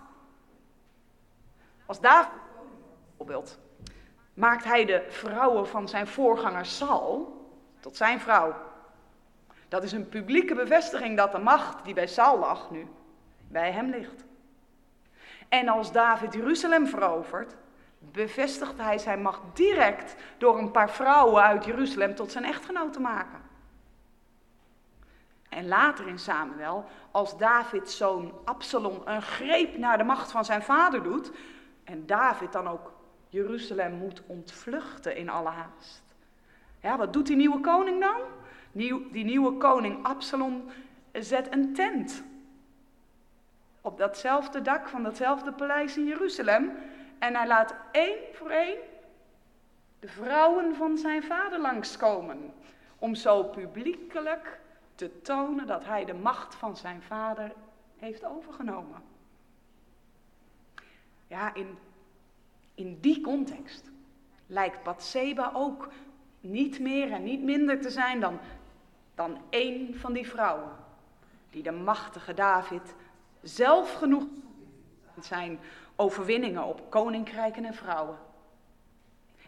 Als 1.86 2.00
David 2.00 2.32
bijvoorbeeld 3.06 3.58
maakt 4.34 4.64
hij 4.64 4.84
de 4.84 5.06
vrouwen 5.08 5.68
van 5.68 5.88
zijn 5.88 6.06
voorganger 6.06 6.66
Saul 6.66 7.46
tot 7.80 7.96
zijn 7.96 8.20
vrouw. 8.20 8.54
Dat 9.68 9.82
is 9.82 9.92
een 9.92 10.08
publieke 10.08 10.54
bevestiging 10.54 11.16
dat 11.16 11.32
de 11.32 11.38
macht 11.38 11.84
die 11.84 11.94
bij 11.94 12.06
Saul 12.06 12.38
lag 12.38 12.70
nu 12.70 12.86
bij 13.48 13.72
hem 13.72 13.90
ligt. 13.90 14.24
En 15.48 15.68
als 15.68 15.92
David 15.92 16.34
Jeruzalem 16.34 16.86
verovert, 16.86 17.56
bevestigt 17.98 18.78
hij 18.78 18.98
zijn 18.98 19.22
macht 19.22 19.40
direct 19.52 20.14
door 20.38 20.58
een 20.58 20.70
paar 20.70 20.90
vrouwen 20.90 21.42
uit 21.42 21.64
Jeruzalem 21.64 22.14
tot 22.14 22.32
zijn 22.32 22.44
echtgenoot 22.44 22.92
te 22.92 23.00
maken. 23.00 23.43
En 25.54 25.68
later 25.68 26.06
in 26.06 26.18
Samuel, 26.18 26.84
als 27.10 27.38
Davids 27.38 27.96
zoon 27.96 28.32
Absalom 28.44 29.00
een 29.04 29.22
greep 29.22 29.76
naar 29.76 29.98
de 29.98 30.04
macht 30.04 30.30
van 30.30 30.44
zijn 30.44 30.62
vader 30.62 31.02
doet, 31.02 31.30
en 31.84 32.06
David 32.06 32.52
dan 32.52 32.68
ook 32.68 32.92
Jeruzalem 33.28 33.92
moet 33.92 34.22
ontvluchten 34.26 35.16
in 35.16 35.28
alle 35.28 35.48
haast. 35.48 36.02
Ja, 36.80 36.96
wat 36.96 37.12
doet 37.12 37.26
die 37.26 37.36
nieuwe 37.36 37.60
koning 37.60 38.00
dan? 38.00 38.20
Die 39.12 39.24
nieuwe 39.24 39.56
koning 39.56 40.04
Absalom 40.04 40.64
zet 41.12 41.52
een 41.52 41.72
tent 41.72 42.24
op 43.80 43.98
datzelfde 43.98 44.62
dak 44.62 44.88
van 44.88 45.02
datzelfde 45.02 45.52
paleis 45.52 45.96
in 45.96 46.04
Jeruzalem. 46.04 46.72
En 47.18 47.34
hij 47.34 47.46
laat 47.46 47.74
één 47.92 48.18
voor 48.32 48.50
één 48.50 48.78
de 50.00 50.08
vrouwen 50.08 50.74
van 50.74 50.98
zijn 50.98 51.22
vader 51.22 51.60
langskomen. 51.60 52.52
Om 52.98 53.14
zo 53.14 53.42
publiekelijk 53.42 54.60
te 54.94 55.20
tonen 55.20 55.66
dat 55.66 55.84
hij 55.84 56.04
de 56.04 56.14
macht 56.14 56.54
van 56.54 56.76
zijn 56.76 57.02
vader 57.02 57.52
heeft 57.96 58.24
overgenomen. 58.24 59.02
Ja, 61.26 61.54
in, 61.54 61.78
in 62.74 63.00
die 63.00 63.20
context 63.20 63.90
lijkt 64.46 64.82
Bathseba 64.82 65.50
ook 65.54 65.88
niet 66.40 66.80
meer 66.80 67.12
en 67.12 67.22
niet 67.22 67.42
minder 67.42 67.80
te 67.80 67.90
zijn 67.90 68.20
dan, 68.20 68.38
dan 69.14 69.38
één 69.50 69.94
van 69.94 70.12
die 70.12 70.28
vrouwen 70.28 70.76
die 71.50 71.62
de 71.62 71.72
machtige 71.72 72.34
David 72.34 72.94
zelf 73.42 73.92
genoeg 73.92 74.24
zijn 75.20 75.58
overwinningen 75.96 76.64
op 76.64 76.90
koninkrijken 76.90 77.64
en 77.64 77.74
vrouwen. 77.74 78.18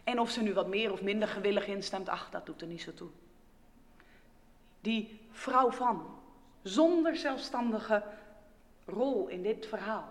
En 0.03 0.19
of 0.19 0.29
ze 0.29 0.41
nu 0.41 0.53
wat 0.53 0.67
meer 0.67 0.91
of 0.91 1.01
minder 1.01 1.27
gewillig 1.27 1.67
instemt, 1.67 2.09
ach, 2.09 2.29
dat 2.29 2.45
doet 2.45 2.61
er 2.61 2.67
niet 2.67 2.81
zo 2.81 2.93
toe. 2.93 3.09
Die 4.87 5.19
vrouw 5.31 5.71
van, 5.71 6.05
zonder 6.63 7.15
zelfstandige 7.15 8.03
rol 8.85 9.27
in 9.27 9.41
dit 9.41 9.65
verhaal. 9.65 10.09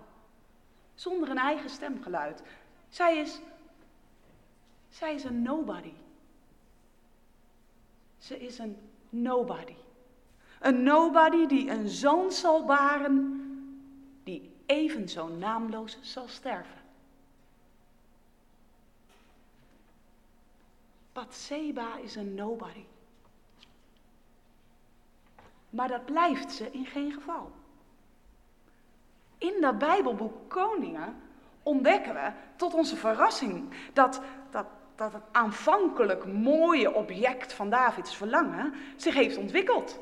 Zonder 0.94 1.30
een 1.30 1.38
eigen 1.38 1.70
stemgeluid. 1.70 2.42
Zij 2.88 3.16
is, 3.16 3.40
zij 4.88 5.14
is 5.14 5.24
een 5.24 5.42
nobody. 5.42 5.92
Ze 8.18 8.38
is 8.38 8.58
een 8.58 8.76
nobody. 9.08 9.76
Een 10.60 10.82
nobody 10.82 11.46
die 11.46 11.70
een 11.70 11.88
zoon 11.88 12.32
zal 12.32 12.64
baren 12.64 13.40
die 14.24 14.50
even 14.66 15.08
zo 15.08 15.28
naamloos 15.28 15.98
zal 16.00 16.28
sterven. 16.28 16.82
Bathseba 21.12 21.96
is 21.98 22.16
een 22.16 22.34
nobody. 22.34 22.84
Maar 25.70 25.88
dat 25.88 26.04
blijft 26.04 26.52
ze 26.52 26.70
in 26.70 26.86
geen 26.86 27.12
geval. 27.12 27.52
In 29.38 29.60
dat 29.60 29.78
Bijbelboek 29.78 30.48
Koningen 30.48 31.16
ontdekken 31.62 32.14
we 32.14 32.30
tot 32.56 32.74
onze 32.74 32.96
verrassing 32.96 33.68
dat, 33.92 34.20
dat, 34.50 34.66
dat 34.94 35.12
het 35.12 35.22
aanvankelijk 35.32 36.26
mooie 36.26 36.94
object 36.94 37.52
van 37.52 37.70
Davids 37.70 38.16
verlangen 38.16 38.74
zich 38.96 39.14
heeft 39.14 39.36
ontwikkeld. 39.36 40.00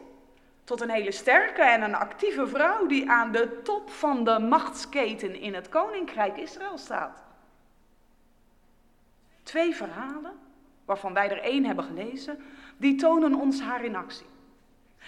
Tot 0.64 0.80
een 0.80 0.90
hele 0.90 1.12
sterke 1.12 1.62
en 1.62 1.82
een 1.82 1.94
actieve 1.94 2.46
vrouw 2.46 2.86
die 2.86 3.10
aan 3.10 3.32
de 3.32 3.62
top 3.62 3.90
van 3.90 4.24
de 4.24 4.38
machtsketen 4.38 5.40
in 5.40 5.54
het 5.54 5.68
koninkrijk 5.68 6.36
Israël 6.36 6.78
staat. 6.78 7.22
Twee 9.42 9.74
verhalen, 9.74 10.32
waarvan 10.84 11.12
wij 11.12 11.30
er 11.30 11.42
één 11.42 11.64
hebben 11.64 11.84
gelezen, 11.84 12.42
die 12.76 12.94
tonen 12.94 13.34
ons 13.34 13.60
haar 13.60 13.84
in 13.84 13.96
actie. 13.96 14.26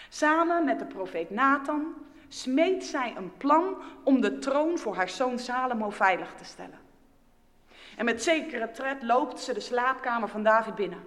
Samen 0.09 0.65
met 0.65 0.79
de 0.79 0.85
profeet 0.85 1.31
Nathan 1.31 1.95
smeet 2.29 2.85
zij 2.85 3.17
een 3.17 3.37
plan 3.37 3.77
om 4.03 4.21
de 4.21 4.39
troon 4.39 4.79
voor 4.79 4.97
haar 4.97 5.09
zoon 5.09 5.39
Salomo 5.39 5.91
veilig 5.91 6.35
te 6.35 6.45
stellen. 6.45 6.79
En 7.97 8.05
met 8.05 8.23
zekere 8.23 8.71
tred 8.71 9.03
loopt 9.03 9.41
ze 9.41 9.55
de 9.55 9.61
slaapkamer 9.61 10.29
van 10.29 10.43
David 10.43 10.75
binnen. 10.75 11.03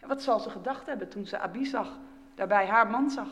wat 0.00 0.22
zal 0.22 0.40
ze 0.40 0.50
gedacht 0.50 0.86
hebben 0.86 1.08
toen 1.08 1.26
ze 1.26 1.38
Abisag 1.38 1.98
daarbij 2.34 2.66
haar 2.66 2.86
man 2.86 3.10
zag? 3.10 3.28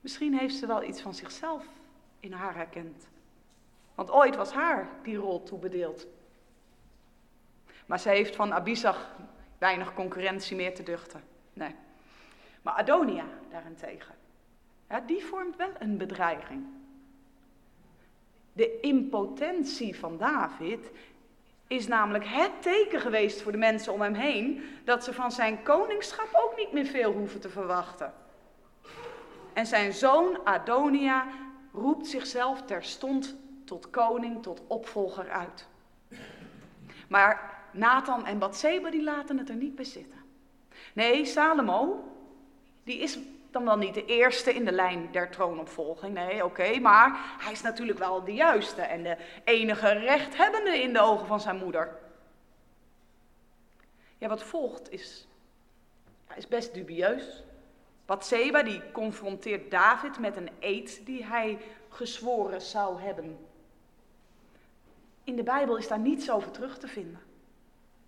Misschien 0.00 0.38
heeft 0.38 0.54
ze 0.54 0.66
wel 0.66 0.82
iets 0.82 1.00
van 1.00 1.14
zichzelf 1.14 1.64
in 2.20 2.32
haar 2.32 2.54
herkend. 2.54 3.08
Want 3.94 4.10
ooit 4.10 4.36
was 4.36 4.52
haar 4.52 4.88
die 5.02 5.16
rol 5.16 5.42
toebedeeld. 5.42 6.06
Maar 7.86 8.00
ze 8.00 8.08
heeft 8.08 8.36
van 8.36 8.54
Abisag 8.54 9.10
weinig 9.58 9.94
concurrentie 9.94 10.56
meer 10.56 10.74
te 10.74 10.82
duchten. 10.82 11.22
Nee. 11.52 11.74
Maar 12.64 12.74
Adonia 12.74 13.24
daarentegen, 13.50 14.14
ja, 14.88 15.00
die 15.00 15.24
vormt 15.24 15.56
wel 15.56 15.70
een 15.78 15.96
bedreiging. 15.96 16.64
De 18.52 18.80
impotentie 18.80 19.98
van 19.98 20.18
David 20.18 20.90
is 21.66 21.86
namelijk 21.86 22.24
het 22.26 22.62
teken 22.62 23.00
geweest 23.00 23.42
voor 23.42 23.52
de 23.52 23.58
mensen 23.58 23.92
om 23.92 24.00
hem 24.00 24.14
heen 24.14 24.62
dat 24.84 25.04
ze 25.04 25.12
van 25.12 25.32
zijn 25.32 25.62
koningschap 25.62 26.28
ook 26.32 26.56
niet 26.56 26.72
meer 26.72 26.86
veel 26.86 27.12
hoeven 27.12 27.40
te 27.40 27.48
verwachten. 27.48 28.12
En 29.52 29.66
zijn 29.66 29.92
zoon 29.92 30.38
Adonia 30.44 31.26
roept 31.72 32.06
zichzelf 32.06 32.62
terstond 32.62 33.36
tot 33.64 33.90
koning, 33.90 34.42
tot 34.42 34.62
opvolger 34.66 35.30
uit. 35.30 35.68
Maar 37.08 37.62
Nathan 37.72 38.26
en 38.26 38.38
Bathseba 38.38 38.90
die 38.90 39.02
laten 39.02 39.38
het 39.38 39.48
er 39.48 39.54
niet 39.54 39.74
bij 39.74 39.84
zitten. 39.84 40.18
Nee, 40.92 41.24
Salomo, 41.24 42.12
die 42.84 42.98
is 42.98 43.18
dan 43.50 43.64
wel 43.64 43.76
niet 43.76 43.94
de 43.94 44.04
eerste 44.04 44.54
in 44.54 44.64
de 44.64 44.72
lijn 44.72 45.08
der 45.12 45.30
troonopvolging. 45.30 46.14
Nee, 46.14 46.44
oké, 46.44 46.78
maar 46.78 47.36
hij 47.38 47.52
is 47.52 47.62
natuurlijk 47.62 47.98
wel 47.98 48.24
de 48.24 48.34
juiste 48.34 48.82
en 48.82 49.02
de 49.02 49.16
enige 49.44 49.88
rechthebbende 49.88 50.82
in 50.82 50.92
de 50.92 51.00
ogen 51.00 51.26
van 51.26 51.40
zijn 51.40 51.56
moeder. 51.56 51.98
Ja, 54.18 54.28
wat 54.28 54.42
volgt 54.42 54.90
is, 54.90 55.26
is 56.36 56.48
best 56.48 56.74
dubieus. 56.74 57.42
Bathseba 58.06 58.62
die 58.62 58.82
confronteert 58.92 59.70
David 59.70 60.18
met 60.18 60.36
een 60.36 60.50
eed 60.60 61.00
die 61.06 61.24
hij 61.24 61.58
gezworen 61.88 62.60
zou 62.60 63.00
hebben. 63.00 63.46
In 65.24 65.36
de 65.36 65.42
Bijbel 65.42 65.76
is 65.76 65.88
daar 65.88 65.98
niets 65.98 66.30
over 66.30 66.50
terug 66.50 66.78
te 66.78 66.88
vinden. 66.88 67.20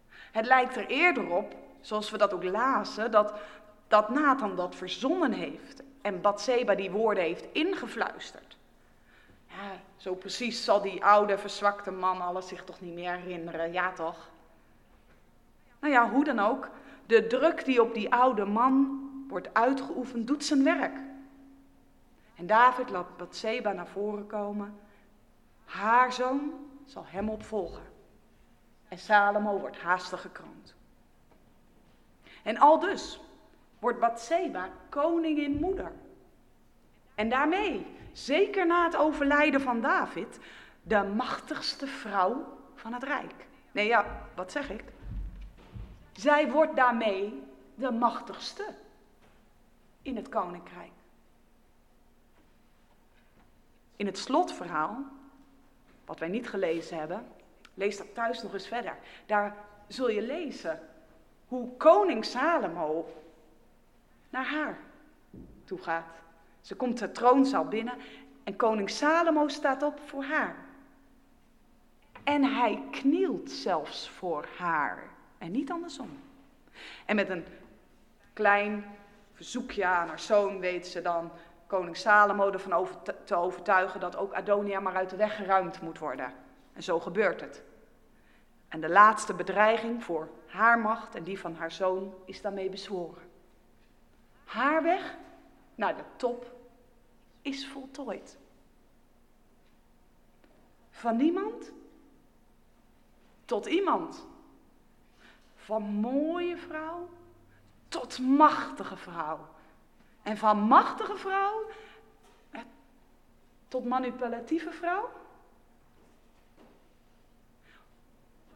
Het 0.09 0.47
lijkt 0.47 0.77
er 0.77 0.87
eerder 0.87 1.31
op, 1.31 1.55
zoals 1.81 2.11
we 2.11 2.19
dat 2.19 2.33
ook 2.33 2.45
lazen, 2.45 3.11
dat 3.11 3.33
dat 3.89 4.09
Nathan 4.09 4.57
dat 4.57 4.75
verzonnen 4.75 5.33
heeft 5.33 5.83
en 6.03 6.21
Bathseba 6.21 6.75
die 6.75 6.91
woorden 6.91 7.25
heeft 7.25 7.47
ingefluisterd. 7.53 8.57
Ja, 9.47 9.81
zo 9.97 10.15
precies 10.15 10.65
zal 10.65 10.83
die 10.83 11.05
oude 11.05 11.39
verzwakte 11.39 11.91
man 11.91 12.21
alles 12.21 12.49
zich 12.49 12.65
toch 12.65 12.81
niet 12.81 12.95
meer 12.95 13.13
herinneren, 13.13 13.73
ja 13.73 13.93
toch? 13.93 14.31
Nou 15.81 15.93
ja, 15.93 16.11
hoe 16.11 16.25
dan 16.25 16.39
ook, 16.39 16.69
de 17.07 17.27
druk 17.27 17.65
die 17.65 17.83
op 17.83 17.95
die 17.95 18.13
oude 18.13 18.45
man 18.45 19.05
wordt 19.29 19.55
uitgeoefend, 19.55 20.27
doet 20.27 20.45
zijn 20.45 20.65
werk. 20.65 20.99
En 22.37 22.47
David 22.47 22.91
laat 22.91 23.17
Bathseba 23.17 23.73
naar 23.73 23.87
voren 23.87 24.27
komen. 24.27 24.79
Haar 25.65 26.13
zoon 26.13 26.53
zal 26.85 27.05
hem 27.07 27.29
opvolgen. 27.29 27.83
En 28.89 28.99
Salomo 28.99 29.59
wordt 29.59 29.79
haastig 29.79 30.21
gekroond. 30.21 30.75
En 32.43 32.59
al 32.59 32.79
dus 32.79 33.21
wordt 33.87 34.01
Bathseba 34.01 34.69
koningin 34.89 35.57
moeder. 35.61 35.93
En 37.15 37.29
daarmee, 37.29 37.87
zeker 38.13 38.67
na 38.67 38.85
het 38.85 38.97
overlijden 38.97 39.61
van 39.61 39.81
David, 39.81 40.39
de 40.83 41.03
machtigste 41.03 41.87
vrouw 41.87 42.59
van 42.75 42.93
het 42.93 43.03
rijk. 43.03 43.47
Nee, 43.73 43.87
ja, 43.87 44.29
wat 44.35 44.53
zeg 44.53 44.71
ik? 44.71 44.85
Zij 46.13 46.51
wordt 46.51 46.77
daarmee 46.77 47.43
de 47.75 47.91
machtigste 47.91 48.75
in 50.03 50.17
het 50.17 50.29
koninkrijk. 50.29 50.93
In 53.97 54.07
het 54.07 54.19
slotverhaal, 54.19 55.05
wat 56.05 56.19
wij 56.19 56.29
niet 56.29 56.49
gelezen 56.49 56.99
hebben, 56.99 57.27
lees 57.75 57.97
dat 57.97 58.15
thuis 58.15 58.43
nog 58.43 58.53
eens 58.53 58.69
verder. 58.69 58.97
Daar 59.27 59.57
zul 59.87 60.11
je 60.11 60.23
lezen 60.23 60.81
hoe 61.49 61.77
koning 61.77 62.25
Salomo 62.25 63.09
naar 64.31 64.47
haar 64.47 64.79
toe 65.65 65.79
gaat. 65.79 66.15
Ze 66.61 66.77
komt 66.77 66.99
de 66.99 67.13
troonzaal 67.13 67.65
binnen 67.65 67.95
en 68.45 68.57
koning 68.57 68.91
Salomo 68.91 69.49
staat 69.49 69.83
op 69.83 70.01
voor 70.05 70.25
haar. 70.25 70.57
En 72.25 72.45
hij 72.45 72.83
knielt 72.91 73.51
zelfs 73.51 74.09
voor 74.09 74.49
haar 74.57 75.03
en 75.39 75.51
niet 75.51 75.71
andersom. 75.71 76.19
En 77.05 77.17
met 77.17 77.29
een 77.29 77.45
klein 78.33 78.85
verzoekje 79.33 79.87
aan 79.87 80.09
haar 80.09 80.21
zoon 80.21 80.61
weet 80.61 80.87
ze 80.87 81.03
dan 81.03 81.31
koning 81.67 81.97
Salomo 81.97 82.53
ervan 82.53 82.89
te 83.25 83.35
overtuigen 83.35 84.01
dat 84.01 84.17
ook 84.17 84.33
Adonia 84.33 84.81
maar 84.81 84.97
uit 84.97 85.11
de 85.11 85.17
weg 85.17 85.37
geruimd 85.37 85.81
moet 85.81 85.99
worden. 85.99 86.33
En 86.73 86.83
zo 86.83 87.01
gebeurt 87.01 87.41
het. 87.41 87.63
En 88.69 88.81
de 88.81 88.89
laatste 88.89 89.35
bedreiging 89.35 90.05
voor 90.05 90.29
haar 90.47 90.79
macht 90.79 91.15
en 91.15 91.25
die 91.25 91.39
van 91.39 91.55
haar 91.55 91.73
zoon 91.73 92.15
is 92.25 92.41
daarmee 92.41 92.69
bezworen. 92.69 93.23
Haar 94.47 94.83
weg 94.83 95.17
naar 95.75 95.97
de 95.97 96.05
top 96.17 96.53
is 97.43 97.69
voltooid. 97.69 98.39
Van 100.91 101.17
niemand 101.17 101.73
tot 103.45 103.67
iemand. 103.67 104.27
Van 105.57 105.83
mooie 105.83 106.57
vrouw 106.57 107.09
tot 107.89 108.19
machtige 108.19 108.97
vrouw. 108.97 109.49
En 110.23 110.37
van 110.37 110.59
machtige 110.59 111.17
vrouw 111.17 111.71
eh, 112.51 112.61
tot 113.69 113.85
manipulatieve 113.85 114.71
vrouw. 114.71 115.11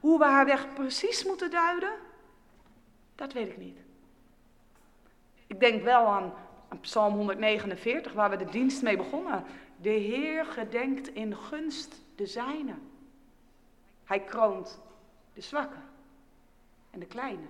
Hoe 0.00 0.18
we 0.18 0.24
haar 0.24 0.44
weg 0.44 0.74
precies 0.74 1.24
moeten 1.24 1.50
duiden, 1.50 1.92
dat 3.14 3.33
weet 3.33 3.48
ik 3.48 3.57
niet. 3.57 3.79
Ik 5.50 5.60
denk 5.60 5.82
wel 5.82 6.06
aan, 6.06 6.32
Psalm 6.80 7.14
149, 7.14 8.12
waar 8.12 8.30
we 8.30 8.36
de 8.36 8.44
dienst 8.44 8.82
mee 8.82 8.96
begonnen. 8.96 9.44
De 9.76 9.88
Heer 9.88 10.46
gedenkt 10.46 11.08
in 11.08 11.36
gunst 11.36 12.02
de 12.14 12.26
zijne. 12.26 12.74
Hij 14.04 14.20
kroont 14.20 14.80
de 15.32 15.40
zwakke 15.40 15.76
en 16.90 17.00
de 17.00 17.06
kleine. 17.06 17.46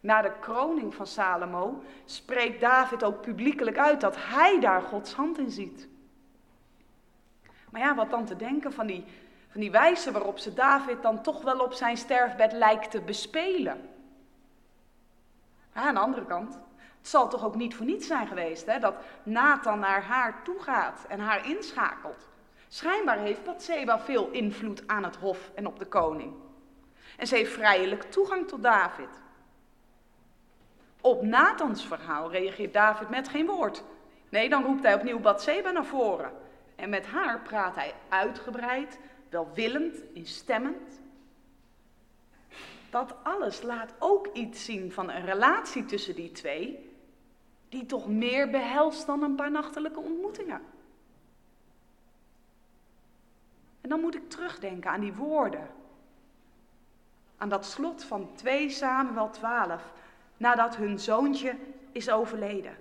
Na 0.00 0.22
de 0.22 0.32
kroning 0.40 0.94
van 0.94 1.06
Salomo 1.06 1.82
spreekt 2.04 2.60
David 2.60 3.04
ook 3.04 3.20
publiekelijk 3.20 3.78
uit 3.78 4.00
dat 4.00 4.16
hij 4.18 4.60
daar 4.60 4.82
Gods 4.82 5.12
hand 5.12 5.38
in 5.38 5.50
ziet. 5.50 5.88
Maar 7.70 7.80
ja, 7.80 7.94
wat 7.94 8.10
dan 8.10 8.24
te 8.24 8.36
denken 8.36 8.72
van 8.72 8.86
die, 8.86 9.04
van 9.48 9.60
die 9.60 9.70
wijze 9.70 10.12
waarop 10.12 10.38
ze 10.38 10.54
David 10.54 11.02
dan 11.02 11.22
toch 11.22 11.42
wel 11.42 11.58
op 11.58 11.72
zijn 11.72 11.96
sterfbed 11.96 12.52
lijkt 12.52 12.90
te 12.90 13.00
bespelen 13.00 13.96
aan 15.78 15.94
de 15.94 16.00
andere 16.00 16.24
kant, 16.24 16.58
het 16.98 17.08
zal 17.08 17.28
toch 17.28 17.44
ook 17.44 17.54
niet 17.54 17.74
voor 17.74 17.86
niets 17.86 18.06
zijn 18.06 18.26
geweest 18.26 18.66
hè, 18.66 18.78
dat 18.78 18.94
Nathan 19.22 19.78
naar 19.78 20.02
haar 20.02 20.42
toe 20.44 20.62
gaat 20.62 21.04
en 21.08 21.20
haar 21.20 21.48
inschakelt. 21.48 22.28
Schijnbaar 22.68 23.18
heeft 23.18 23.44
Bathseba 23.44 23.98
veel 23.98 24.30
invloed 24.30 24.82
aan 24.86 25.04
het 25.04 25.16
hof 25.16 25.50
en 25.54 25.66
op 25.66 25.78
de 25.78 25.86
koning. 25.86 26.32
En 27.16 27.26
ze 27.26 27.34
heeft 27.34 27.52
vrijelijk 27.52 28.02
toegang 28.02 28.48
tot 28.48 28.62
David. 28.62 29.08
Op 31.00 31.22
Nathans 31.22 31.86
verhaal 31.86 32.30
reageert 32.30 32.72
David 32.72 33.08
met 33.08 33.28
geen 33.28 33.46
woord. 33.46 33.82
Nee, 34.28 34.48
dan 34.48 34.64
roept 34.64 34.82
hij 34.82 34.94
opnieuw 34.94 35.20
Bathseba 35.20 35.70
naar 35.70 35.84
voren. 35.84 36.32
En 36.76 36.88
met 36.88 37.06
haar 37.06 37.40
praat 37.40 37.74
hij 37.74 37.94
uitgebreid, 38.08 38.98
welwillend, 39.28 39.96
instemmend. 40.12 41.00
Dat 42.90 43.14
alles 43.22 43.62
laat 43.62 43.94
ook 43.98 44.26
iets 44.32 44.64
zien 44.64 44.92
van 44.92 45.10
een 45.10 45.24
relatie 45.24 45.84
tussen 45.84 46.14
die 46.14 46.32
twee, 46.32 46.96
die 47.68 47.86
toch 47.86 48.08
meer 48.08 48.50
behelst 48.50 49.06
dan 49.06 49.22
een 49.22 49.34
paar 49.34 49.50
nachtelijke 49.50 50.00
ontmoetingen. 50.00 50.62
En 53.80 53.88
dan 53.88 54.00
moet 54.00 54.14
ik 54.14 54.30
terugdenken 54.30 54.90
aan 54.90 55.00
die 55.00 55.14
woorden. 55.14 55.70
Aan 57.36 57.48
dat 57.48 57.66
slot 57.66 58.04
van 58.04 58.34
2 58.34 58.70
Samuel 58.70 59.30
12, 59.30 59.92
nadat 60.36 60.76
hun 60.76 60.98
zoontje 60.98 61.56
is 61.92 62.10
overleden. 62.10 62.76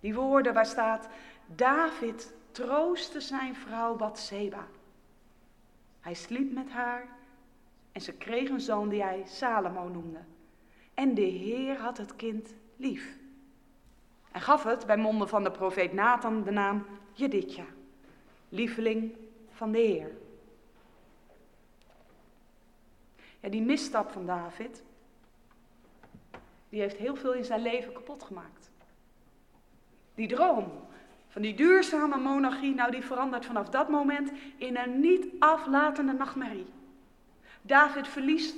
Die 0.00 0.14
woorden 0.14 0.54
waar 0.54 0.66
staat, 0.66 1.08
David 1.46 2.32
troostte 2.50 3.20
zijn 3.20 3.56
vrouw 3.56 3.96
Bathseba. 3.96 4.66
Hij 6.00 6.14
sliep 6.14 6.52
met 6.52 6.70
haar 6.70 7.08
en 7.92 8.00
ze 8.00 8.12
kreeg 8.12 8.48
een 8.48 8.60
zoon 8.60 8.88
die 8.88 9.02
hij 9.02 9.22
Salomo 9.26 9.88
noemde. 9.88 10.18
En 10.94 11.14
de 11.14 11.20
Heer 11.20 11.78
had 11.78 11.96
het 11.96 12.16
kind 12.16 12.54
lief. 12.76 13.18
En 14.32 14.40
gaf 14.40 14.62
het 14.62 14.86
bij 14.86 14.96
monden 14.96 15.28
van 15.28 15.44
de 15.44 15.50
profeet 15.50 15.92
Nathan 15.92 16.42
de 16.42 16.50
naam 16.50 16.86
Jedidja, 17.12 17.64
lieveling 18.48 19.16
van 19.50 19.72
de 19.72 19.78
Heer. 19.78 20.10
Ja, 23.40 23.48
die 23.48 23.62
misstap 23.62 24.10
van 24.10 24.26
David, 24.26 24.82
die 26.68 26.80
heeft 26.80 26.96
heel 26.96 27.16
veel 27.16 27.32
in 27.32 27.44
zijn 27.44 27.62
leven 27.62 27.92
kapot 27.92 28.22
gemaakt. 28.22 28.70
Die 30.14 30.28
droom 30.28 30.88
van 31.28 31.42
die 31.42 31.54
duurzame 31.54 32.16
monarchie, 32.16 32.74
nou 32.74 32.90
die 32.90 33.04
verandert 33.04 33.46
vanaf 33.46 33.68
dat 33.68 33.88
moment 33.88 34.32
in 34.56 34.76
een 34.76 35.00
niet 35.00 35.26
aflatende 35.38 36.12
nachtmerrie. 36.12 36.66
David 37.62 38.08
verliest 38.08 38.54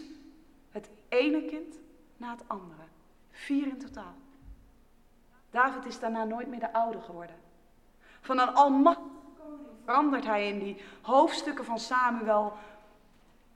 het 0.71 0.91
ene 1.09 1.45
kind 1.45 1.79
na 2.17 2.31
het 2.31 2.43
andere. 2.47 2.83
Vier 3.31 3.67
in 3.67 3.79
totaal. 3.79 4.15
David 5.51 5.85
is 5.87 5.99
daarna 5.99 6.25
nooit 6.25 6.49
meer 6.49 6.61
de 6.61 6.73
oude 6.73 7.01
geworden. 7.01 7.37
Van 8.21 8.39
een 8.39 8.55
almachtige 8.55 9.09
koning 9.39 9.69
verandert 9.85 10.25
hij 10.25 10.49
in 10.49 10.59
die 10.59 10.83
hoofdstukken 11.03 11.65
van 11.65 11.79
Samuel 11.79 12.53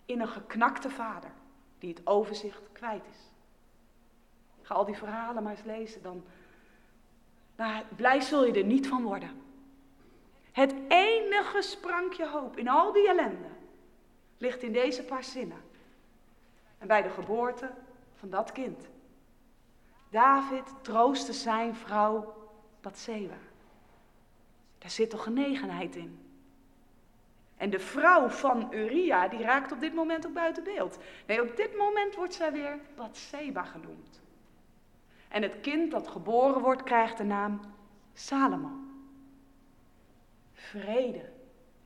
in 0.05 0.21
een 0.21 0.29
geknakte 0.29 0.91
vader 0.91 1.31
die 1.79 1.95
het 1.95 2.07
overzicht 2.07 2.63
kwijt 2.73 3.05
is. 3.11 3.19
Ga 4.63 4.75
al 4.75 4.85
die 4.85 4.97
verhalen 4.97 5.43
maar 5.43 5.53
eens 5.53 5.65
lezen, 5.65 6.03
dan 6.03 6.25
nou, 7.57 7.85
blij 7.97 8.21
zul 8.21 8.45
je 8.45 8.53
er 8.53 8.65
niet 8.65 8.89
van 8.89 9.03
worden. 9.03 9.43
Het 10.53 10.75
enige 10.89 11.63
sprankje 11.63 12.29
hoop 12.29 12.57
in 12.57 12.69
al 12.69 12.93
die 12.93 13.09
ellende 13.09 13.56
ligt 14.39 14.63
in 14.63 14.73
deze 14.73 15.03
paar 15.03 15.25
zinnen. 15.25 15.63
En 16.79 16.87
bij 16.87 17.03
de 17.03 17.11
geboorte 17.11 17.71
van 18.15 18.31
dat 18.31 18.53
kind. 18.53 18.89
David 20.11 20.75
troostte 20.83 21.33
zijn 21.33 21.75
vrouw 21.75 22.35
Bathseba. 22.81 23.39
Daar 24.79 24.91
zit 24.91 25.11
toch 25.11 25.23
genegenheid 25.23 25.97
in. 25.97 26.21
En 27.57 27.71
de 27.71 27.79
vrouw 27.79 28.29
van 28.29 28.69
Uria, 28.73 29.29
die 29.29 29.43
raakt 29.43 29.73
op 29.73 29.81
dit 29.81 29.95
moment 29.95 30.27
ook 30.27 30.33
buiten 30.33 30.65
beeld. 30.65 30.99
Nee, 31.27 31.43
op 31.43 31.57
dit 31.57 31.77
moment 31.77 32.15
wordt 32.15 32.35
zij 32.35 32.53
weer 32.53 32.79
Bathseba 32.95 33.63
genoemd. 33.63 34.21
En 35.29 35.43
het 35.43 35.61
kind 35.61 35.91
dat 35.91 36.09
geboren 36.09 36.61
wordt 36.61 36.83
krijgt 36.83 37.17
de 37.17 37.25
naam 37.25 37.61
Salomo. 38.15 38.71
Vrede 40.53 41.31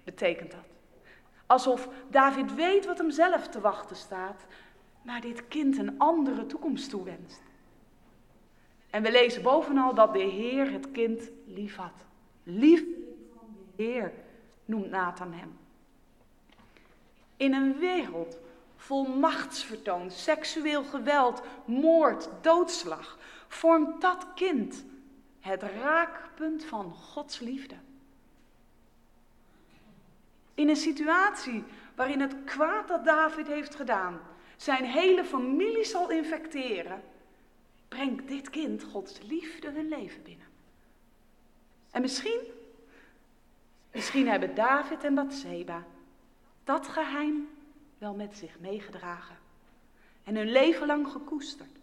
betekent 0.04 0.50
dat. 0.50 0.69
Alsof 1.50 1.88
David 2.10 2.54
weet 2.54 2.86
wat 2.86 2.98
hem 2.98 3.10
zelf 3.10 3.48
te 3.48 3.60
wachten 3.60 3.96
staat, 3.96 4.44
maar 5.02 5.20
dit 5.20 5.48
kind 5.48 5.78
een 5.78 5.98
andere 5.98 6.46
toekomst 6.46 6.90
toewenst. 6.90 7.42
En 8.90 9.02
we 9.02 9.10
lezen 9.10 9.42
bovenal 9.42 9.94
dat 9.94 10.12
de 10.12 10.18
Heer 10.18 10.72
het 10.72 10.90
kind 10.90 11.30
lief 11.46 11.76
had. 11.76 12.04
Lief 12.42 12.84
van 13.36 13.48
de 13.76 13.82
Heer 13.82 14.12
noemt 14.64 14.90
Nathan 14.90 15.32
hem. 15.32 15.58
In 17.36 17.54
een 17.54 17.78
wereld 17.78 18.38
vol 18.76 19.04
machtsvertoon, 19.04 20.10
seksueel 20.10 20.84
geweld, 20.84 21.42
moord, 21.64 22.28
doodslag, 22.40 23.18
vormt 23.48 24.00
dat 24.00 24.26
kind 24.34 24.84
het 25.40 25.62
raakpunt 25.62 26.64
van 26.64 26.94
Gods 26.94 27.38
liefde. 27.38 27.74
In 30.60 30.68
een 30.68 30.76
situatie 30.76 31.64
waarin 31.94 32.20
het 32.20 32.34
kwaad 32.44 32.88
dat 32.88 33.04
David 33.04 33.46
heeft 33.46 33.74
gedaan 33.74 34.20
zijn 34.56 34.84
hele 34.84 35.24
familie 35.24 35.84
zal 35.84 36.10
infecteren, 36.10 37.02
brengt 37.88 38.28
dit 38.28 38.50
kind 38.50 38.82
Gods 38.82 39.20
liefde 39.22 39.70
hun 39.70 39.88
leven 39.88 40.22
binnen. 40.22 40.46
En 41.90 42.00
misschien, 42.00 42.40
misschien 43.92 44.28
hebben 44.28 44.54
David 44.54 45.04
en 45.04 45.14
Bathseba 45.14 45.84
dat 46.64 46.88
geheim 46.88 47.48
wel 47.98 48.14
met 48.14 48.36
zich 48.36 48.58
meegedragen 48.58 49.36
en 50.24 50.36
hun 50.36 50.52
leven 50.52 50.86
lang 50.86 51.08
gekoesterd. 51.08 51.78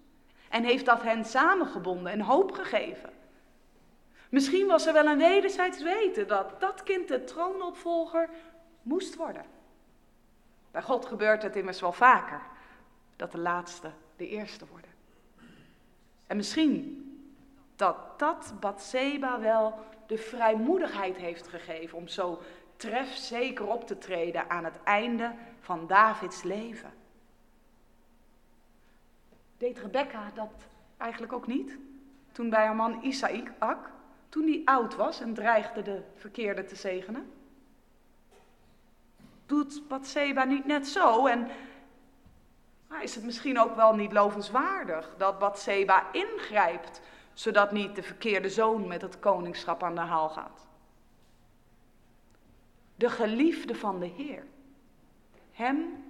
En 0.50 0.64
heeft 0.64 0.86
dat 0.86 1.02
hen 1.02 1.26
samengebonden 1.26 2.12
en 2.12 2.22
hoop 2.22 2.52
gegeven. 2.52 3.10
Misschien 4.30 4.68
was 4.68 4.86
er 4.86 4.94
wel 4.94 5.06
een 5.06 5.18
wederzijds 5.18 5.82
weten 5.82 6.28
dat 6.28 6.60
dat 6.60 6.84
kind 6.84 7.08
de 7.08 7.24
troonopvolger 7.24 8.30
moest 8.88 9.16
worden. 9.16 9.46
Bij 10.72 10.82
God 10.82 11.06
gebeurt 11.06 11.44
het 11.44 11.56
immers 11.56 11.82
wel 11.82 11.92
vaker 11.92 12.42
dat 13.16 13.32
de 13.32 13.38
laatste 13.38 13.92
de 14.16 14.28
eerste 14.28 14.66
worden. 14.72 14.92
En 16.28 16.38
misschien 16.38 17.02
dat 17.76 18.20
dat 18.20 18.54
Bathseba 18.60 19.40
wel 19.40 19.80
de 20.08 20.18
vrijmoedigheid 20.18 21.18
heeft 21.18 21.48
gegeven 21.48 21.98
om 21.98 22.08
zo 22.08 22.42
trefzeker 22.76 23.68
op 23.68 23.88
te 23.88 23.98
treden 23.98 24.50
aan 24.50 24.64
het 24.64 24.84
einde 24.84 25.34
van 25.60 25.88
Davids 25.88 26.44
leven. 26.44 26.94
Deed 29.58 29.80
Rebecca 29.80 30.32
dat 30.34 30.68
eigenlijk 30.98 31.34
ook 31.34 31.48
niet? 31.48 31.78
Toen 32.32 32.50
bij 32.50 32.66
haar 32.66 32.76
man 32.76 33.04
Isaak, 33.04 33.90
toen 34.30 34.46
die 34.46 34.68
oud 34.68 34.96
was 34.96 35.22
en 35.22 35.34
dreigde 35.34 35.82
de 35.82 36.02
verkeerde 36.16 36.64
te 36.64 36.76
zegenen? 36.76 37.32
Doet 39.48 39.88
Bathseba 39.88 40.44
niet 40.44 40.66
net 40.66 40.88
zo 40.88 41.26
en 41.26 41.48
is 43.02 43.16
het 43.16 43.24
misschien 43.24 43.60
ook 43.60 43.76
wel 43.76 43.96
niet 43.96 44.12
lovenswaardig 44.12 45.14
dat 45.18 45.40
Bathseba 45.40 46.12
ingrijpt, 46.12 47.02
zodat 47.34 47.72
niet 47.72 47.96
de 47.96 48.04
verkeerde 48.04 48.50
zoon 48.50 48.88
met 48.88 49.02
het 49.02 49.20
koningschap 49.20 49.84
aan 49.84 49.96
de 49.96 50.02
haal 50.02 50.30
gaat? 50.30 50.68
De 52.96 53.10
geliefde 53.10 53.76
van 53.76 54.00
de 54.00 54.06
Heer. 54.06 54.46
Hem 55.52 56.04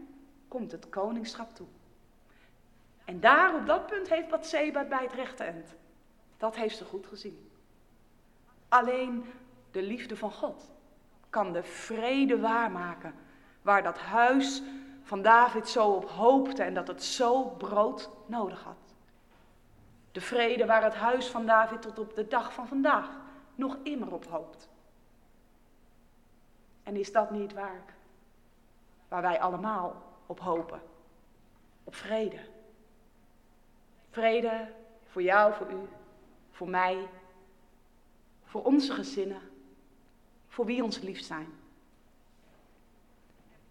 komt 0.48 0.72
het 0.72 0.90
koningschap 0.90 1.56
toe. 1.56 1.68
En 3.06 3.20
daar 3.20 3.56
op 3.56 3.66
dat 3.66 3.86
punt 3.86 4.10
heeft 4.10 4.30
Bathseba 4.30 4.84
bij 4.84 5.04
het 5.04 5.14
rechte 5.14 5.44
eind. 5.44 5.76
Dat 6.38 6.56
heeft 6.56 6.78
ze 6.78 6.86
goed 6.86 7.08
gezien. 7.08 7.50
Alleen 8.68 9.26
de 9.72 9.82
liefde 9.82 10.16
van 10.16 10.32
God 10.32 10.72
kan 11.30 11.54
de 11.54 11.64
vrede 11.64 12.40
waarmaken 12.40 13.14
waar 13.68 13.84
dat 13.84 13.98
huis 13.98 14.62
van 15.04 15.22
David 15.22 15.70
zo 15.70 15.92
op 15.92 16.10
hoopte 16.10 16.64
en 16.64 16.74
dat 16.74 16.88
het 16.88 17.04
zo 17.04 17.44
brood 17.44 18.10
nodig 18.26 18.64
had. 18.64 18.94
De 20.12 20.22
vrede 20.22 20.66
waar 20.66 20.84
het 20.84 20.96
huis 20.96 21.28
van 21.28 21.46
David 21.46 21.82
tot 21.82 22.00
op 22.00 22.16
de 22.16 22.28
dag 22.28 22.54
van 22.54 22.68
vandaag 22.68 23.10
nog 23.56 23.78
immer 23.84 24.14
op 24.14 24.26
hoopt. 24.26 24.70
En 26.84 26.96
is 26.96 27.12
dat 27.12 27.32
niet 27.32 27.54
waar? 27.54 27.84
Waar 29.08 29.22
wij 29.22 29.40
allemaal 29.40 30.04
op 30.26 30.40
hopen? 30.40 30.82
Op 31.84 31.96
vrede. 31.96 32.40
Vrede 34.10 34.72
voor 35.06 35.22
jou, 35.22 35.54
voor 35.54 35.72
u, 35.72 35.88
voor 36.52 36.70
mij, 36.70 37.08
voor 38.44 38.64
onze 38.64 38.94
gezinnen, 38.94 39.42
voor 40.48 40.66
wie 40.66 40.84
ons 40.84 41.00
lief 41.00 41.22
zijn. 41.22 41.57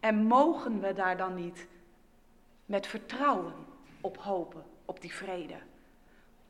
En 0.01 0.24
mogen 0.24 0.80
we 0.80 0.92
daar 0.92 1.16
dan 1.16 1.34
niet 1.34 1.66
met 2.66 2.86
vertrouwen 2.86 3.55
op 4.01 4.16
hopen, 4.16 4.64
op 4.84 5.01
die 5.01 5.14
vrede? 5.14 5.59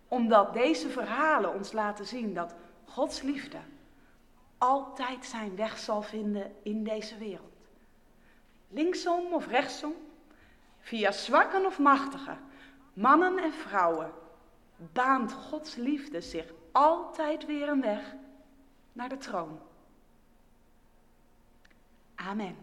Omdat 0.09 0.53
deze 0.53 0.89
verhalen 0.89 1.55
ons 1.55 1.73
laten 1.73 2.07
zien 2.07 2.35
dat 2.35 2.55
Gods 2.85 3.23
liefde 3.23 3.59
altijd 4.59 5.25
zijn 5.25 5.57
weg 5.57 5.79
zal 5.79 6.03
vinden 6.03 6.55
in 6.63 6.85
deze 6.85 7.19
wereld. 7.19 7.55
Linksom 8.69 9.33
of 9.33 9.47
rechtsom, 9.47 9.95
Via 10.87 11.13
zwakken 11.13 11.67
of 11.67 11.79
machtigen, 11.79 12.39
mannen 12.93 13.39
en 13.39 13.53
vrouwen, 13.53 14.13
baant 14.77 15.33
Gods 15.33 15.75
liefde 15.75 16.21
zich 16.21 16.53
altijd 16.73 17.47
weer 17.47 17.69
een 17.69 17.81
weg 17.81 18.15
naar 18.93 19.09
de 19.09 19.17
troon. 19.17 19.61
Amen. 22.15 22.57